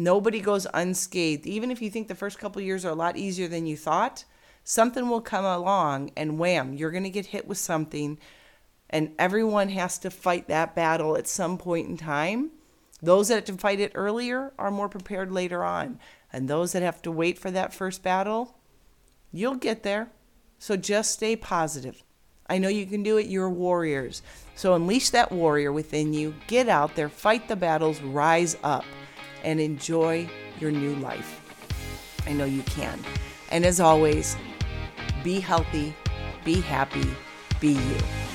Nobody 0.00 0.40
goes 0.40 0.66
unscathed. 0.72 1.46
Even 1.46 1.70
if 1.70 1.82
you 1.82 1.90
think 1.90 2.08
the 2.08 2.14
first 2.14 2.38
couple 2.38 2.62
years 2.62 2.86
are 2.86 2.90
a 2.90 2.94
lot 2.94 3.18
easier 3.18 3.48
than 3.48 3.66
you 3.66 3.76
thought, 3.76 4.24
something 4.64 5.10
will 5.10 5.20
come 5.20 5.44
along 5.44 6.10
and 6.16 6.38
wham, 6.38 6.72
you're 6.72 6.90
going 6.90 7.04
to 7.04 7.10
get 7.10 7.26
hit 7.26 7.46
with 7.46 7.58
something. 7.58 8.18
And 8.88 9.12
everyone 9.18 9.68
has 9.68 9.98
to 9.98 10.10
fight 10.10 10.48
that 10.48 10.74
battle 10.74 11.18
at 11.18 11.28
some 11.28 11.58
point 11.58 11.86
in 11.86 11.98
time. 11.98 12.50
Those 13.02 13.28
that 13.28 13.34
have 13.34 13.44
to 13.44 13.52
fight 13.58 13.78
it 13.78 13.92
earlier 13.94 14.54
are 14.58 14.70
more 14.70 14.88
prepared 14.88 15.32
later 15.32 15.62
on. 15.62 16.00
And 16.32 16.48
those 16.48 16.72
that 16.72 16.82
have 16.82 17.02
to 17.02 17.12
wait 17.12 17.38
for 17.38 17.50
that 17.50 17.74
first 17.74 18.02
battle, 18.02 18.56
you'll 19.30 19.56
get 19.56 19.82
there. 19.82 20.08
So 20.58 20.78
just 20.78 21.12
stay 21.12 21.36
positive. 21.36 22.02
I 22.48 22.56
know 22.56 22.68
you 22.68 22.86
can 22.86 23.02
do 23.02 23.18
it. 23.18 23.26
You're 23.26 23.50
warriors. 23.50 24.22
So 24.56 24.72
unleash 24.74 25.10
that 25.10 25.30
warrior 25.30 25.72
within 25.72 26.14
you. 26.14 26.34
Get 26.46 26.70
out 26.70 26.96
there, 26.96 27.10
fight 27.10 27.48
the 27.48 27.56
battles, 27.56 28.00
rise 28.00 28.56
up 28.62 28.84
and 29.44 29.60
enjoy 29.60 30.28
your 30.58 30.70
new 30.70 30.94
life. 30.96 31.40
I 32.26 32.32
know 32.32 32.44
you 32.44 32.62
can. 32.62 32.98
And 33.50 33.64
as 33.64 33.80
always, 33.80 34.36
be 35.24 35.40
healthy, 35.40 35.94
be 36.44 36.60
happy, 36.60 37.08
be 37.60 37.72
you. 37.72 38.29